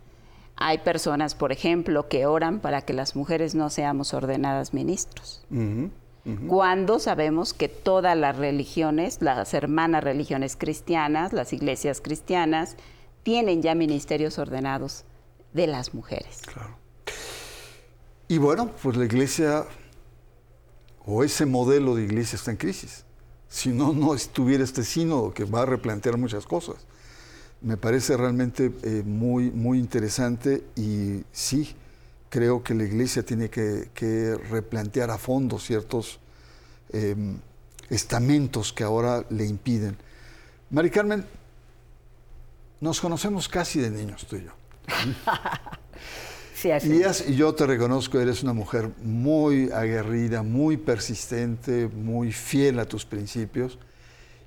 Hay 0.57 0.79
personas, 0.79 1.35
por 1.35 1.51
ejemplo, 1.51 2.09
que 2.09 2.27
oran 2.27 2.61
para 2.61 2.83
que 2.83 2.93
las 2.93 3.17
mujeres 3.17 3.55
no 3.55 3.71
seamos 3.71 4.15
ordenadas 4.15 4.73
ministros. 4.73 5.45
Cuando 6.49 6.99
sabemos 6.99 7.53
que 7.53 7.69
todas 7.69 8.17
las 8.17 8.37
religiones, 8.37 9.19
las 9.21 9.53
hermanas 9.53 10.03
religiones 10.03 10.57
cristianas, 10.57 11.35
las 11.35 11.53
iglesias 11.53 12.01
cristianas, 12.01 12.77
tienen 13.23 13.61
ya 13.61 13.75
ministerios 13.75 14.39
ordenados 14.39 15.05
de 15.53 15.67
las 15.67 15.93
mujeres. 15.93 16.41
Claro. 16.47 16.79
Y 18.27 18.39
bueno, 18.39 18.71
pues 18.83 18.97
la 18.97 19.05
iglesia 19.05 19.67
o 21.05 21.23
ese 21.23 21.45
modelo 21.45 21.95
de 21.95 22.05
iglesia 22.05 22.37
está 22.37 22.51
en 22.51 22.57
crisis. 22.57 23.05
Si 23.49 23.69
no, 23.69 23.93
no 23.93 24.15
estuviera 24.15 24.65
este 24.65 24.83
sínodo 24.83 25.33
que 25.35 25.45
va 25.45 25.63
a 25.63 25.67
replantear 25.67 26.17
muchas 26.17 26.47
cosas. 26.47 26.77
Me 27.61 27.77
parece 27.77 28.17
realmente 28.17 28.73
eh, 28.83 29.03
muy, 29.05 29.51
muy 29.51 29.79
interesante 29.79 30.65
y 30.75 31.23
sí, 31.33 31.75
creo 32.35 32.65
que 32.65 32.75
la 32.75 32.83
iglesia 32.83 33.23
tiene 33.23 33.49
que, 33.49 34.37
replantear 34.51 35.09
a 35.09 35.19
fondo 35.19 35.57
ciertos 35.61 36.19
em, 36.93 37.39
estamentos 37.89 38.73
que 38.73 38.83
ahora 38.83 39.25
le 39.31 39.47
impiden. 39.47 39.97
Mari 40.71 40.91
Carmen, 40.91 41.25
nos 42.81 43.01
conocemos 43.01 43.49
casi 43.49 43.79
de 43.79 43.91
niños 43.91 44.27
tú 44.27 44.35
y 44.35 44.45
yo. 44.47 44.53
Y, 46.65 47.35
yo 47.35 47.55
te 47.55 47.67
reconozco, 47.67 48.19
eres 48.19 48.43
una 48.43 48.55
mujer 48.55 48.89
muy 49.03 49.71
aguerrida, 49.71 50.43
muy 50.43 50.79
persistente, 50.79 51.89
muy 51.89 52.33
fiel 52.33 52.79
a 52.79 52.87
tus 52.87 53.05
principios. 53.05 53.79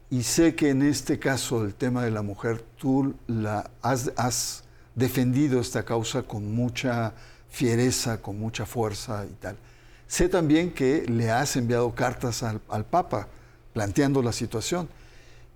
Y 0.10 0.24
sé 0.24 0.56
que 0.56 0.72
en 0.72 0.82
este 0.82 1.20
caso 1.20 1.62
del 1.62 1.76
tema 1.76 2.04
de 2.04 2.10
la 2.10 2.24
mujer, 2.24 2.64
tú 2.76 3.14
la 3.28 3.70
has, 3.84 4.64
defendido 4.96 5.62
esta 5.62 5.84
causa 5.84 6.24
con 6.24 6.56
mucha 6.56 7.14
fiereza, 7.58 8.22
con 8.22 8.40
mucha 8.40 8.68
fuerza 8.68 9.26
y 9.26 9.34
tal. 9.34 9.58
Sé 10.06 10.30
también 10.30 10.72
que 10.72 11.06
le 11.08 11.32
has 11.32 11.56
enviado 11.56 11.94
cartas 11.96 12.44
al, 12.44 12.62
al, 12.70 12.86
Papa 12.86 13.28
planteando 13.74 14.22
la 14.22 14.32
situación. 14.32 14.88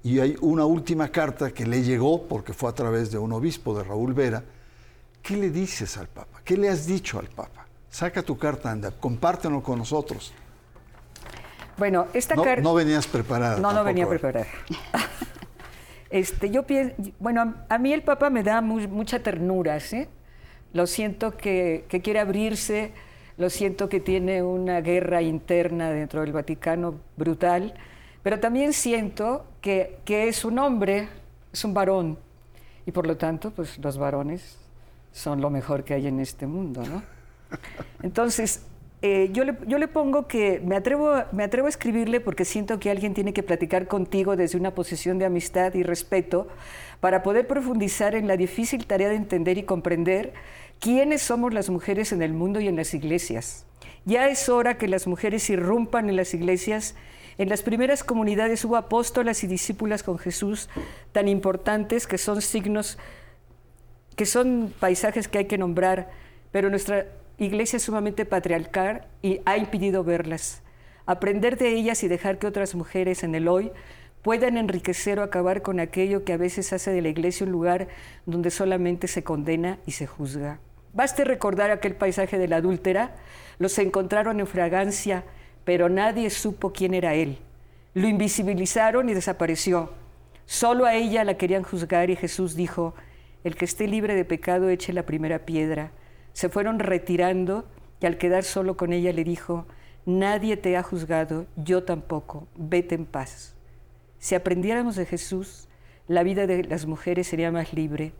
Y 0.03 0.19
hay 0.19 0.35
una 0.41 0.65
última 0.65 1.09
carta 1.09 1.51
que 1.51 1.63
le 1.67 1.83
llegó, 1.83 2.27
porque 2.27 2.53
fue 2.53 2.71
a 2.71 2.73
través 2.73 3.11
de 3.11 3.19
un 3.19 3.31
obispo, 3.33 3.77
de 3.77 3.83
Raúl 3.83 4.15
Vera. 4.15 4.43
¿Qué 5.21 5.37
le 5.37 5.51
dices 5.51 5.95
al 5.97 6.07
Papa? 6.07 6.41
¿Qué 6.43 6.57
le 6.57 6.69
has 6.69 6.87
dicho 6.87 7.19
al 7.19 7.27
Papa? 7.27 7.67
Saca 7.91 8.23
tu 8.23 8.35
carta, 8.35 8.71
anda, 8.71 8.89
compártelo 8.89 9.61
con 9.61 9.77
nosotros. 9.77 10.33
Bueno, 11.77 12.07
esta 12.13 12.35
carta... 12.35 12.63
No 12.63 12.73
venías 12.73 13.05
preparada. 13.05 13.59
No, 13.59 13.71
no 13.73 13.83
venía 13.83 14.09
preparada. 14.09 14.47
este, 16.09 16.49
yo 16.49 16.63
pienso, 16.63 16.95
bueno, 17.19 17.53
a 17.69 17.77
mí 17.77 17.93
el 17.93 18.01
Papa 18.01 18.31
me 18.31 18.41
da 18.41 18.59
mucha 18.61 19.19
ternura, 19.19 19.79
¿sí? 19.79 20.07
Lo 20.73 20.87
siento 20.87 21.35
que, 21.35 21.85
quiere 22.03 22.19
abrirse, 22.19 22.91
lo 23.37 23.49
siento 23.49 23.89
que 23.89 23.99
tiene 23.99 24.43
una 24.43 24.81
guerra 24.81 25.21
interna 25.21 25.89
dentro 25.91 26.21
del 26.21 26.31
Vaticano 26.31 26.95
brutal, 27.17 27.73
pero 28.23 28.39
también 28.39 28.73
siento 28.73 29.45
que, 29.61 29.99
que 30.05 30.27
es 30.27 30.45
un 30.45 30.59
hombre, 30.59 31.09
es 31.51 31.63
un 31.65 31.73
varón, 31.73 32.17
y 32.85 32.91
por 32.91 33.07
lo 33.07 33.17
tanto, 33.17 33.51
pues 33.51 33.77
los 33.79 33.97
varones 33.97 34.57
son 35.11 35.41
lo 35.41 35.49
mejor 35.49 35.83
que 35.83 35.93
hay 35.93 36.07
en 36.07 36.19
este 36.19 36.47
mundo, 36.47 36.83
¿no? 36.83 37.03
Entonces, 38.03 38.65
eh, 39.03 39.29
yo, 39.33 39.43
le, 39.43 39.57
yo, 39.65 39.77
le, 39.77 39.87
pongo 39.87 40.27
que 40.27 40.61
me 40.63 40.75
atrevo, 40.75 41.23
me 41.31 41.43
atrevo 41.43 41.65
a 41.65 41.69
escribirle 41.69 42.19
porque 42.19 42.45
siento 42.45 42.79
que 42.79 42.91
alguien 42.91 43.13
tiene 43.13 43.33
que 43.33 43.41
platicar 43.41 43.87
contigo 43.87 44.35
desde 44.35 44.57
una 44.57 44.75
posición 44.75 45.17
de 45.17 45.25
amistad 45.25 45.73
y 45.73 45.83
respeto 45.83 46.47
para 46.99 47.23
poder 47.23 47.47
profundizar 47.47 48.13
en 48.13 48.27
la 48.27 48.37
difícil 48.37 48.85
tarea 48.85 49.09
de 49.09 49.15
entender 49.15 49.57
y 49.57 49.63
comprender 49.63 50.33
quiénes 50.81 51.21
somos 51.21 51.53
las 51.53 51.69
mujeres 51.69 52.11
en 52.11 52.23
el 52.23 52.33
mundo 52.33 52.59
y 52.59 52.67
en 52.67 52.75
las 52.75 52.95
iglesias. 52.95 53.65
Ya 54.03 54.27
es 54.27 54.49
hora 54.49 54.79
que 54.79 54.87
las 54.87 55.05
mujeres 55.05 55.47
irrumpan 55.51 56.09
en 56.09 56.15
las 56.15 56.33
iglesias. 56.33 56.95
En 57.37 57.49
las 57.49 57.61
primeras 57.61 58.03
comunidades 58.03 58.65
hubo 58.65 58.75
apóstolas 58.75 59.43
y 59.43 59.47
discípulas 59.47 60.01
con 60.01 60.17
Jesús 60.17 60.69
tan 61.11 61.27
importantes 61.27 62.07
que 62.07 62.17
son 62.17 62.41
signos 62.41 62.97
que 64.15 64.25
son 64.25 64.73
paisajes 64.79 65.27
que 65.27 65.37
hay 65.37 65.45
que 65.45 65.57
nombrar, 65.57 66.09
pero 66.51 66.69
nuestra 66.69 67.05
iglesia 67.37 67.77
es 67.77 67.83
sumamente 67.83 68.25
patriarcal 68.25 69.07
y 69.21 69.39
ha 69.45 69.57
impedido 69.57 70.03
verlas. 70.03 70.63
Aprender 71.05 71.57
de 71.57 71.69
ellas 71.69 72.03
y 72.03 72.07
dejar 72.07 72.37
que 72.37 72.47
otras 72.47 72.75
mujeres 72.75 73.23
en 73.23 73.35
el 73.35 73.47
hoy 73.47 73.71
puedan 74.21 74.57
enriquecer 74.57 75.19
o 75.19 75.23
acabar 75.23 75.61
con 75.61 75.79
aquello 75.79 76.23
que 76.23 76.33
a 76.33 76.37
veces 76.37 76.73
hace 76.73 76.91
de 76.91 77.01
la 77.01 77.09
iglesia 77.09 77.45
un 77.45 77.51
lugar 77.51 77.87
donde 78.25 78.51
solamente 78.51 79.07
se 79.07 79.23
condena 79.23 79.79
y 79.85 79.91
se 79.91 80.07
juzga. 80.07 80.59
Baste 80.93 81.23
recordar 81.23 81.71
aquel 81.71 81.95
paisaje 81.95 82.37
de 82.37 82.47
la 82.47 82.57
adúltera, 82.57 83.15
los 83.59 83.77
encontraron 83.77 84.39
en 84.39 84.47
fragancia, 84.47 85.23
pero 85.63 85.87
nadie 85.87 86.29
supo 86.29 86.73
quién 86.73 86.93
era 86.93 87.13
él. 87.13 87.37
Lo 87.93 88.07
invisibilizaron 88.07 89.09
y 89.09 89.13
desapareció. 89.13 89.91
Solo 90.45 90.85
a 90.85 90.95
ella 90.95 91.23
la 91.23 91.37
querían 91.37 91.63
juzgar 91.63 92.09
y 92.09 92.15
Jesús 92.15 92.55
dijo, 92.55 92.93
el 93.43 93.55
que 93.55 93.65
esté 93.65 93.87
libre 93.87 94.15
de 94.15 94.25
pecado 94.25 94.69
eche 94.69 94.93
la 94.93 95.05
primera 95.05 95.39
piedra. 95.39 95.91
Se 96.33 96.49
fueron 96.49 96.79
retirando 96.79 97.65
y 97.99 98.05
al 98.05 98.17
quedar 98.17 98.43
solo 98.43 98.75
con 98.75 98.93
ella 98.93 99.13
le 99.13 99.23
dijo, 99.23 99.65
nadie 100.05 100.57
te 100.57 100.75
ha 100.75 100.83
juzgado, 100.83 101.45
yo 101.55 101.83
tampoco, 101.83 102.47
vete 102.55 102.95
en 102.95 103.05
paz. 103.05 103.55
Si 104.19 104.35
aprendiéramos 104.35 104.95
de 104.95 105.05
Jesús, 105.05 105.67
la 106.07 106.23
vida 106.23 106.47
de 106.47 106.63
las 106.63 106.85
mujeres 106.85 107.27
sería 107.27 107.51
más 107.51 107.73
libre, 107.73 108.11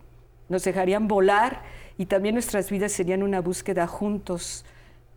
nos 0.52 0.62
dejarían 0.64 1.08
volar 1.08 1.62
y 1.98 2.06
también 2.06 2.34
nuestras 2.34 2.70
vidas 2.70 2.92
serían 2.92 3.22
una 3.22 3.40
búsqueda 3.40 3.86
juntos 3.86 4.64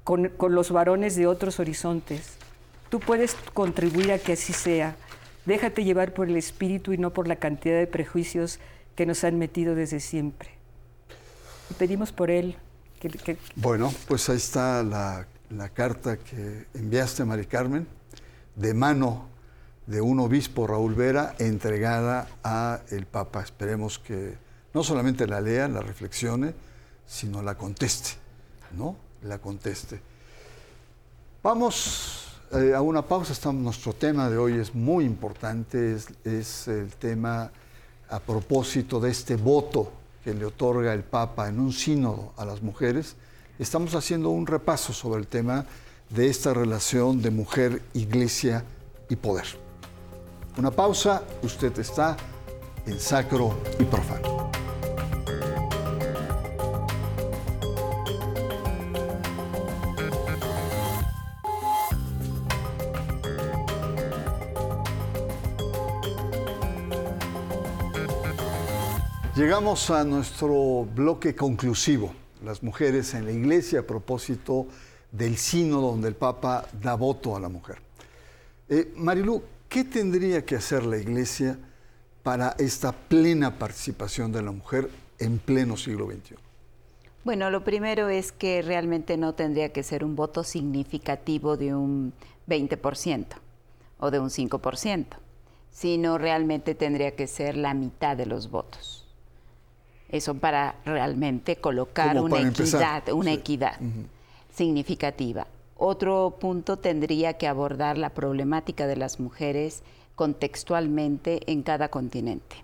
con, 0.04 0.30
con 0.30 0.56
los 0.56 0.72
varones 0.72 1.16
de 1.16 1.28
otros 1.28 1.60
horizontes. 1.60 2.38
Tú 2.90 3.00
puedes 3.00 3.36
contribuir 3.54 4.14
a 4.14 4.18
que 4.18 4.34
así 4.34 4.54
sea. 4.54 4.96
Déjate 5.46 5.84
llevar 5.84 6.14
por 6.14 6.30
el 6.30 6.38
espíritu 6.38 6.94
y 6.94 6.98
no 6.98 7.12
por 7.12 7.28
la 7.28 7.36
cantidad 7.36 7.78
de 7.78 7.86
prejuicios 7.86 8.60
que 8.96 9.06
nos 9.06 9.24
han 9.26 9.38
metido 9.38 9.76
desde 9.76 10.00
siempre. 10.00 10.50
Y 11.70 11.74
pedimos 11.74 12.14
por 12.14 12.32
él. 12.32 12.56
Que, 13.00 13.38
Bueno, 13.56 13.94
pues 14.08 14.30
ahí 14.30 14.38
está 14.38 14.82
la, 14.82 15.28
carta 15.74 16.18
que 16.18 16.66
enviaste 16.74 17.22
a 17.22 17.26
Mari 17.26 17.46
Carmen, 17.46 17.86
de 18.56 18.74
mano 18.74 19.28
de 19.86 20.02
un 20.02 20.20
obispo 20.20 20.66
Raúl 20.66 20.96
Vera, 20.96 21.36
entregada 21.38 22.28
a 22.44 22.82
el 22.90 23.06
Papa. 23.06 23.42
Esperemos 23.42 24.00
que 24.00 24.45
no 24.76 24.84
solamente 24.84 25.26
la 25.26 25.40
lea, 25.40 25.70
la 25.70 25.80
reflexione, 25.80 26.54
sino 27.08 27.42
la 27.42 27.56
conteste, 27.56 28.12
¿no? 28.78 28.98
La 29.24 29.40
conteste. 29.40 30.02
Vamos 31.42 32.28
eh, 32.52 32.74
a 32.76 32.82
una 32.82 33.02
pausa. 33.02 33.54
Nuestro 33.54 33.94
tema 33.94 34.30
de 34.30 34.38
hoy 34.38 34.56
es 34.56 34.76
muy 34.76 35.06
importante, 35.06 35.96
es 36.26 36.68
el 36.68 36.90
tema 36.90 37.50
a 38.10 38.20
propósito 38.20 39.00
de 39.00 39.12
este 39.12 39.38
voto 39.38 39.94
que 40.26 40.34
le 40.34 40.44
otorga 40.44 40.94
el 40.94 41.04
Papa 41.04 41.48
en 41.48 41.62
un 41.62 41.72
sínodo 41.72 42.34
a 42.36 42.44
las 42.44 42.62
mujeres. 42.62 43.16
Estamos 43.58 43.96
haciendo 43.96 44.30
un 44.30 44.46
repaso 44.46 44.92
sobre 44.92 45.22
el 45.22 45.28
tema 45.28 45.66
de 46.10 46.28
esta 46.28 46.54
relación 46.54 47.22
de 47.22 47.32
mujer, 47.32 47.82
iglesia 47.94 48.66
y 49.08 49.16
poder. 49.16 49.46
Una 50.58 50.72
pausa, 50.72 51.24
usted 51.44 51.80
está 51.80 52.18
en 52.86 53.00
sacro 53.00 53.58
y 53.80 53.86
profano. 53.86 54.45
Llegamos 69.36 69.90
a 69.92 70.06
nuestro 70.06 70.88
bloque 70.96 71.36
conclusivo, 71.36 72.14
las 72.42 72.64
mujeres 72.64 73.14
en 73.16 73.26
la 73.26 73.34
iglesia 73.34 73.82
a 73.82 73.84
propósito 73.84 74.66
del 75.12 75.36
sínodo 75.36 75.92
donde 75.92 76.08
el 76.08 76.16
Papa 76.16 76.66
da 76.82 76.96
voto 76.96 77.36
a 77.36 77.42
la 77.42 77.50
mujer. 77.50 77.80
Eh, 78.70 78.94
Marilu, 78.96 79.44
¿qué 79.68 79.84
tendría 79.84 80.46
que 80.46 80.56
hacer 80.56 80.86
la 80.86 80.96
iglesia 80.96 81.60
para 82.24 82.56
esta 82.58 82.94
plena 82.94 83.60
participación 83.60 84.32
de 84.32 84.42
la 84.42 84.52
mujer 84.52 84.90
en 85.20 85.38
pleno 85.40 85.76
siglo 85.76 86.06
XXI? 86.06 86.36
Bueno, 87.26 87.50
lo 87.50 87.66
primero 87.66 88.08
es 88.08 88.32
que 88.32 88.62
realmente 88.62 89.18
no 89.18 89.36
tendría 89.36 89.74
que 89.74 89.84
ser 89.84 90.06
un 90.06 90.16
voto 90.16 90.46
significativo 90.46 91.58
de 91.58 91.76
un 91.76 92.14
20% 92.48 93.26
o 94.00 94.12
de 94.12 94.18
un 94.18 94.30
5%, 94.30 95.08
sino 95.72 96.18
realmente 96.18 96.74
tendría 96.74 97.18
que 97.18 97.28
ser 97.28 97.58
la 97.58 97.74
mitad 97.74 98.16
de 98.16 98.28
los 98.28 98.50
votos. 98.50 99.05
Eso 100.16 100.36
para 100.36 100.76
realmente 100.86 101.58
colocar 101.58 102.20
una 102.22 102.40
equidad, 102.40 103.10
una 103.10 103.34
equidad 103.34 103.78
significativa. 104.54 105.46
Otro 105.76 106.38
punto 106.40 106.78
tendría 106.78 107.34
que 107.34 107.48
abordar 107.48 107.98
la 107.98 108.12
problemática 108.12 108.88
de 108.88 108.96
las 108.96 109.20
mujeres 109.20 109.84
contextualmente 110.16 111.52
en 111.52 111.64
cada 111.64 111.90
continente. 111.90 112.56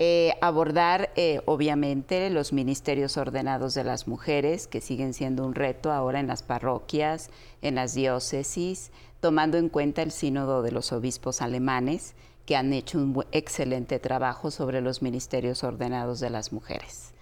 Eh, 0.00 0.32
abordar, 0.40 1.10
eh, 1.16 1.40
obviamente, 1.46 2.30
los 2.30 2.52
ministerios 2.52 3.16
ordenados 3.16 3.74
de 3.74 3.82
las 3.82 4.06
mujeres, 4.06 4.68
que 4.68 4.80
siguen 4.80 5.12
siendo 5.12 5.44
un 5.44 5.56
reto 5.56 5.90
ahora 5.90 6.20
en 6.20 6.28
las 6.28 6.44
parroquias, 6.44 7.30
en 7.62 7.74
las 7.74 7.94
diócesis, 7.94 8.92
tomando 9.18 9.58
en 9.58 9.68
cuenta 9.68 10.02
el 10.02 10.12
sínodo 10.12 10.62
de 10.62 10.70
los 10.70 10.92
obispos 10.92 11.42
alemanes, 11.42 12.14
que 12.48 12.56
han 12.56 12.72
hecho 12.72 12.96
un 12.96 13.26
excelente 13.30 13.98
trabajo 13.98 14.50
sobre 14.50 14.80
los 14.80 15.02
ministerios 15.02 15.64
ordenados 15.64 16.18
de 16.18 16.30
las 16.30 16.50
mujeres. 16.50 17.12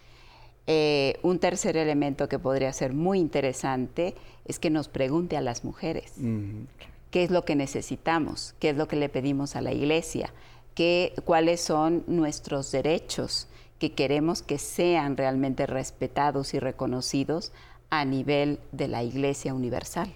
Eh, 0.68 1.18
un 1.24 1.40
tercer 1.40 1.76
elemento 1.76 2.28
que 2.28 2.38
podría 2.38 2.72
ser 2.72 2.92
muy 2.92 3.18
interesante 3.18 4.14
es 4.44 4.60
que 4.60 4.70
nos 4.70 4.86
pregunte 4.86 5.36
a 5.36 5.40
las 5.40 5.64
mujeres 5.64 6.12
qué 7.10 7.24
es 7.24 7.32
lo 7.32 7.44
que 7.44 7.56
necesitamos, 7.56 8.54
qué 8.60 8.70
es 8.70 8.76
lo 8.76 8.86
que 8.86 8.94
le 8.94 9.08
pedimos 9.08 9.56
a 9.56 9.62
la 9.62 9.72
iglesia, 9.72 10.32
qué, 10.76 11.12
cuáles 11.24 11.60
son 11.60 12.04
nuestros 12.06 12.70
derechos 12.70 13.48
que 13.80 13.94
queremos 13.94 14.42
que 14.42 14.58
sean 14.58 15.16
realmente 15.16 15.66
respetados 15.66 16.54
y 16.54 16.60
reconocidos 16.60 17.50
a 17.90 18.04
nivel 18.04 18.60
de 18.70 18.86
la 18.86 19.02
iglesia 19.02 19.54
universal. 19.54 20.14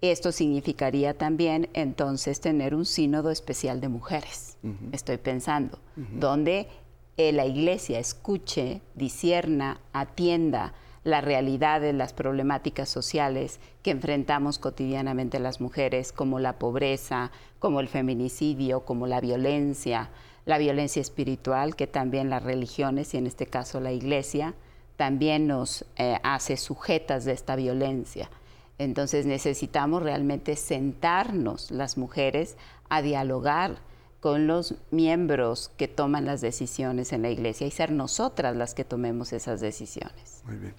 Esto 0.00 0.32
significaría 0.32 1.16
también 1.16 1.68
entonces 1.72 2.40
tener 2.40 2.74
un 2.74 2.84
sínodo 2.84 3.30
especial 3.30 3.80
de 3.80 3.88
mujeres, 3.88 4.58
estoy 4.92 5.16
pensando, 5.16 5.78
donde 5.96 6.68
eh, 7.16 7.32
la 7.32 7.46
iglesia 7.46 7.98
escuche, 7.98 8.82
disierna, 8.94 9.80
atienda 9.92 10.74
la 11.04 11.20
realidad 11.20 11.80
de 11.80 11.92
las 11.92 12.12
problemáticas 12.12 12.88
sociales 12.88 13.60
que 13.82 13.92
enfrentamos 13.92 14.58
cotidianamente 14.58 15.38
las 15.38 15.60
mujeres, 15.60 16.12
como 16.12 16.40
la 16.40 16.58
pobreza, 16.58 17.30
como 17.58 17.80
el 17.80 17.88
feminicidio, 17.88 18.84
como 18.84 19.06
la 19.06 19.20
violencia, 19.20 20.10
la 20.46 20.58
violencia 20.58 21.00
espiritual, 21.00 21.76
que 21.76 21.86
también 21.86 22.30
las 22.30 22.42
religiones, 22.42 23.14
y 23.14 23.18
en 23.18 23.26
este 23.26 23.46
caso 23.46 23.80
la 23.80 23.92
iglesia, 23.92 24.54
también 24.96 25.46
nos 25.46 25.84
eh, 25.96 26.18
hace 26.22 26.56
sujetas 26.56 27.24
de 27.24 27.32
esta 27.32 27.54
violencia. 27.56 28.30
Entonces 28.78 29.26
necesitamos 29.26 30.02
realmente 30.02 30.56
sentarnos 30.56 31.70
las 31.70 31.96
mujeres 31.96 32.56
a 32.88 33.02
dialogar 33.02 33.78
con 34.20 34.46
los 34.46 34.74
miembros 34.90 35.70
que 35.76 35.86
toman 35.86 36.24
las 36.24 36.40
decisiones 36.40 37.12
en 37.12 37.22
la 37.22 37.30
iglesia 37.30 37.66
y 37.66 37.70
ser 37.70 37.92
nosotras 37.92 38.56
las 38.56 38.74
que 38.74 38.84
tomemos 38.84 39.32
esas 39.32 39.60
decisiones. 39.60 40.42
Muy 40.46 40.56
bien. 40.56 40.74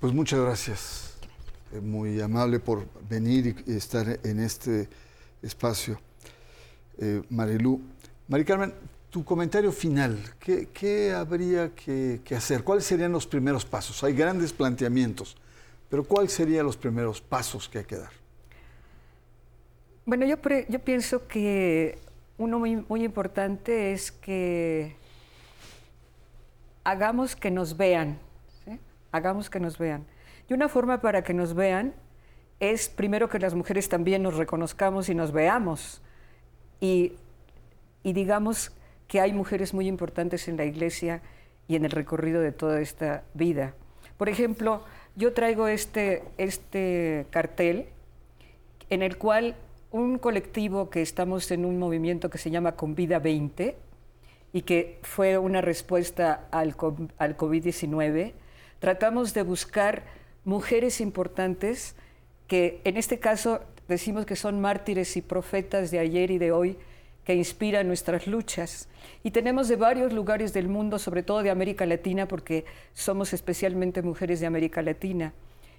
Pues 0.00 0.12
muchas 0.12 0.40
gracias. 0.40 1.14
Eh, 1.72 1.80
muy 1.80 2.20
amable 2.20 2.60
por 2.60 2.86
venir 3.08 3.64
y 3.66 3.76
estar 3.76 4.20
en 4.22 4.40
este 4.40 4.88
espacio. 5.42 5.98
Eh, 6.98 7.22
Marilu. 7.30 7.80
Mari 8.28 8.44
Carmen, 8.44 8.74
tu 9.10 9.24
comentario 9.24 9.70
final, 9.70 10.18
¿qué, 10.40 11.14
habría 11.16 11.72
que 11.74 12.20
hacer? 12.36 12.64
¿Cuáles 12.64 12.84
serían 12.84 13.12
los 13.12 13.26
primeros 13.26 13.64
pasos? 13.64 14.02
Hay 14.02 14.12
grandes 14.12 14.52
planteamientos 14.52 15.36
pero 15.96 16.06
¿cuáles 16.06 16.32
serían 16.32 16.66
los 16.66 16.76
primeros 16.76 17.22
pasos 17.22 17.70
que 17.70 17.78
hay 17.78 17.84
que 17.86 17.96
dar? 17.96 18.10
Bueno, 20.04 20.26
yo, 20.26 20.36
yo 20.68 20.78
pienso 20.80 21.26
que 21.26 21.98
uno 22.36 22.58
muy, 22.58 22.84
muy 22.86 23.02
importante 23.02 23.94
es 23.94 24.12
que 24.12 24.94
hagamos 26.84 27.34
que 27.34 27.50
nos 27.50 27.78
vean, 27.78 28.18
hagamos 29.10 29.48
que 29.48 29.58
nos 29.58 29.78
vean. 29.78 30.04
Y 30.50 30.52
una 30.52 30.68
forma 30.68 31.00
para 31.00 31.24
que 31.24 31.32
nos 31.32 31.54
vean 31.54 31.94
es 32.60 32.90
primero 32.90 33.30
que 33.30 33.38
las 33.38 33.54
mujeres 33.54 33.88
también 33.88 34.22
nos 34.22 34.36
reconozcamos 34.36 35.08
y 35.08 35.14
nos 35.14 35.32
veamos. 35.32 36.02
Y, 36.78 37.14
y 38.02 38.12
digamos 38.12 38.70
que 39.08 39.22
hay 39.22 39.32
mujeres 39.32 39.72
muy 39.72 39.88
importantes 39.88 40.46
en 40.46 40.58
la 40.58 40.66
iglesia 40.66 41.22
y 41.68 41.76
en 41.76 41.86
el 41.86 41.90
recorrido 41.90 42.42
de 42.42 42.52
toda 42.52 42.82
esta 42.82 43.24
vida. 43.32 43.72
Por 44.18 44.28
ejemplo, 44.28 44.84
yo 45.16 45.32
traigo 45.32 45.66
este, 45.66 46.22
este 46.36 47.26
cartel 47.30 47.86
en 48.90 49.02
el 49.02 49.16
cual 49.16 49.56
un 49.90 50.18
colectivo 50.18 50.90
que 50.90 51.00
estamos 51.00 51.50
en 51.50 51.64
un 51.64 51.78
movimiento 51.78 52.28
que 52.28 52.38
se 52.38 52.50
llama 52.50 52.76
Convida 52.76 53.18
20 53.18 53.76
y 54.52 54.62
que 54.62 54.98
fue 55.02 55.38
una 55.38 55.62
respuesta 55.62 56.46
al, 56.50 56.76
al 57.18 57.36
COVID-19, 57.36 58.34
tratamos 58.78 59.32
de 59.32 59.42
buscar 59.42 60.04
mujeres 60.44 61.00
importantes 61.00 61.96
que 62.46 62.80
en 62.84 62.96
este 62.96 63.18
caso 63.18 63.60
decimos 63.88 64.26
que 64.26 64.36
son 64.36 64.60
mártires 64.60 65.16
y 65.16 65.22
profetas 65.22 65.90
de 65.90 65.98
ayer 65.98 66.30
y 66.30 66.38
de 66.38 66.52
hoy 66.52 66.78
que 67.26 67.34
inspiran 67.34 67.88
nuestras 67.88 68.28
luchas. 68.28 68.88
Y 69.24 69.32
tenemos 69.32 69.66
de 69.66 69.74
varios 69.74 70.12
lugares 70.12 70.52
del 70.52 70.68
mundo, 70.68 71.00
sobre 71.00 71.24
todo 71.24 71.42
de 71.42 71.50
América 71.50 71.84
Latina, 71.84 72.28
porque 72.28 72.64
somos 72.94 73.32
especialmente 73.32 74.00
mujeres 74.00 74.38
de 74.38 74.46
América 74.46 74.80
Latina. 74.80 75.34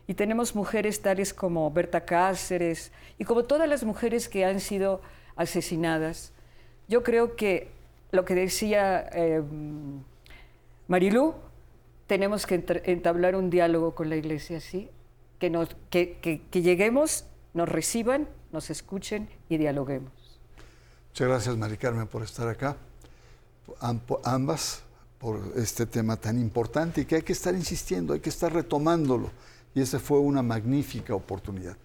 Y 0.07 0.13
tenemos 0.13 0.55
mujeres 0.55 1.01
tales 1.01 1.33
como 1.33 1.71
Berta 1.71 2.03
Cáceres 2.03 2.91
y 3.17 3.23
como 3.23 3.45
todas 3.45 3.67
las 3.69 3.85
mujeres 3.85 4.27
que 4.27 4.43
han 4.43 4.59
sido 4.59 5.01
asesinadas. 5.37 6.33
Yo 6.89 7.01
creo 7.01 7.37
que 7.37 7.69
lo 8.11 8.25
que 8.25 8.35
decía 8.35 9.09
eh, 9.13 9.41
Marilú, 10.89 11.33
tenemos 12.07 12.45
que 12.45 12.61
entablar 12.85 13.37
un 13.37 13.49
diálogo 13.49 13.95
con 13.95 14.09
la 14.09 14.17
iglesia, 14.17 14.59
¿sí? 14.59 14.89
Que, 15.39 15.49
nos, 15.49 15.69
que, 15.89 16.17
que 16.19 16.61
lleguemos, 16.61 17.25
nos 17.53 17.69
reciban, 17.69 18.27
nos 18.51 18.69
escuchen 18.69 19.29
y 19.47 19.57
dialoguemos. 19.57 20.26
Muchas 21.17 21.29
gracias, 21.29 21.57
Mari 21.57 21.77
Carmen, 21.77 22.05
por 22.05 22.21
estar 22.21 22.47
acá. 22.47 22.77
ambas 24.23 24.83
por 25.17 25.41
este 25.55 25.87
tema 25.87 26.15
tan 26.15 26.39
importante 26.39 27.01
y 27.01 27.05
que 27.05 27.15
hay 27.15 27.21
que 27.23 27.33
estar 27.33 27.55
insistiendo, 27.55 28.13
hay 28.13 28.19
que 28.19 28.29
estar 28.29 28.53
retomándolo. 28.53 29.31
Y 29.73 29.81
esa 29.81 29.97
fue 29.97 30.19
una 30.19 30.43
magnífica 30.43 31.15
oportunidad. 31.15 31.75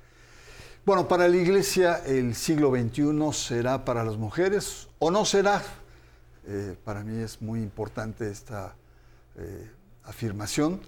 Bueno, 0.84 1.08
para 1.08 1.28
la 1.28 1.36
Iglesia 1.38 2.02
el 2.04 2.34
siglo 2.34 2.72
XXI 2.72 3.32
será 3.32 3.86
para 3.86 4.04
las 4.04 4.18
mujeres 4.18 4.88
o 4.98 5.10
no 5.10 5.24
será. 5.24 5.62
Eh, 6.46 6.76
para 6.84 7.02
mí 7.02 7.22
es 7.22 7.40
muy 7.40 7.60
importante 7.60 8.30
esta 8.30 8.74
eh, 9.38 9.66
afirmación. 10.04 10.78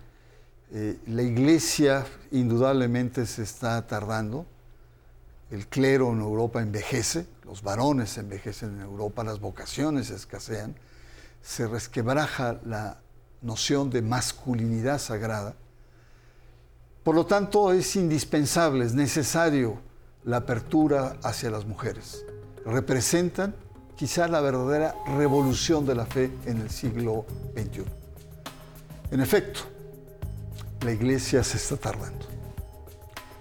Eh, 0.70 0.98
la 1.06 1.22
Iglesia 1.22 2.04
indudablemente 2.30 3.24
se 3.24 3.42
está 3.42 3.86
tardando 3.86 4.44
el 5.50 5.66
clero 5.68 6.12
en 6.12 6.20
Europa 6.20 6.60
envejece, 6.60 7.26
los 7.44 7.62
varones 7.62 8.16
envejecen 8.18 8.76
en 8.76 8.80
Europa, 8.80 9.24
las 9.24 9.40
vocaciones 9.40 10.10
escasean, 10.10 10.74
se 11.42 11.66
resquebraja 11.66 12.60
la 12.64 12.98
noción 13.42 13.90
de 13.90 14.00
masculinidad 14.02 14.98
sagrada 14.98 15.54
Por 17.04 17.14
lo 17.14 17.26
tanto, 17.26 17.70
es 17.70 17.96
indispensable, 17.96 18.86
es 18.86 18.94
necesario 18.94 19.78
la 20.24 20.38
apertura 20.38 21.18
hacia 21.22 21.50
las 21.50 21.66
mujeres. 21.66 22.24
Representan 22.64 23.54
quizá 23.94 24.26
la 24.26 24.40
verdadera 24.40 24.94
revolución 25.18 25.84
de 25.84 25.94
la 25.94 26.06
fe 26.06 26.32
en 26.46 26.62
el 26.62 26.70
siglo 26.70 27.26
XXI. 27.54 27.84
En 29.10 29.20
efecto, 29.20 29.60
la 30.80 30.92
iglesia 30.92 31.44
se 31.44 31.58
está 31.58 31.76
tardando. 31.76 32.33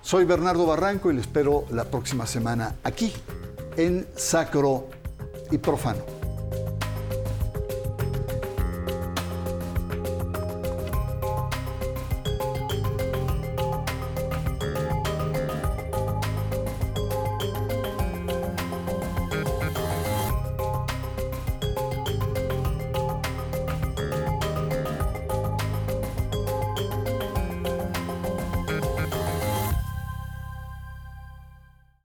Soy 0.03 0.25
Bernardo 0.25 0.65
Barranco 0.65 1.09
y 1.09 1.15
le 1.15 1.21
espero 1.21 1.63
la 1.71 1.85
próxima 1.85 2.27
semana 2.27 2.75
aquí 2.83 3.13
en 3.77 4.05
Sacro 4.17 4.89
y 5.49 5.57
Profano. 5.57 6.22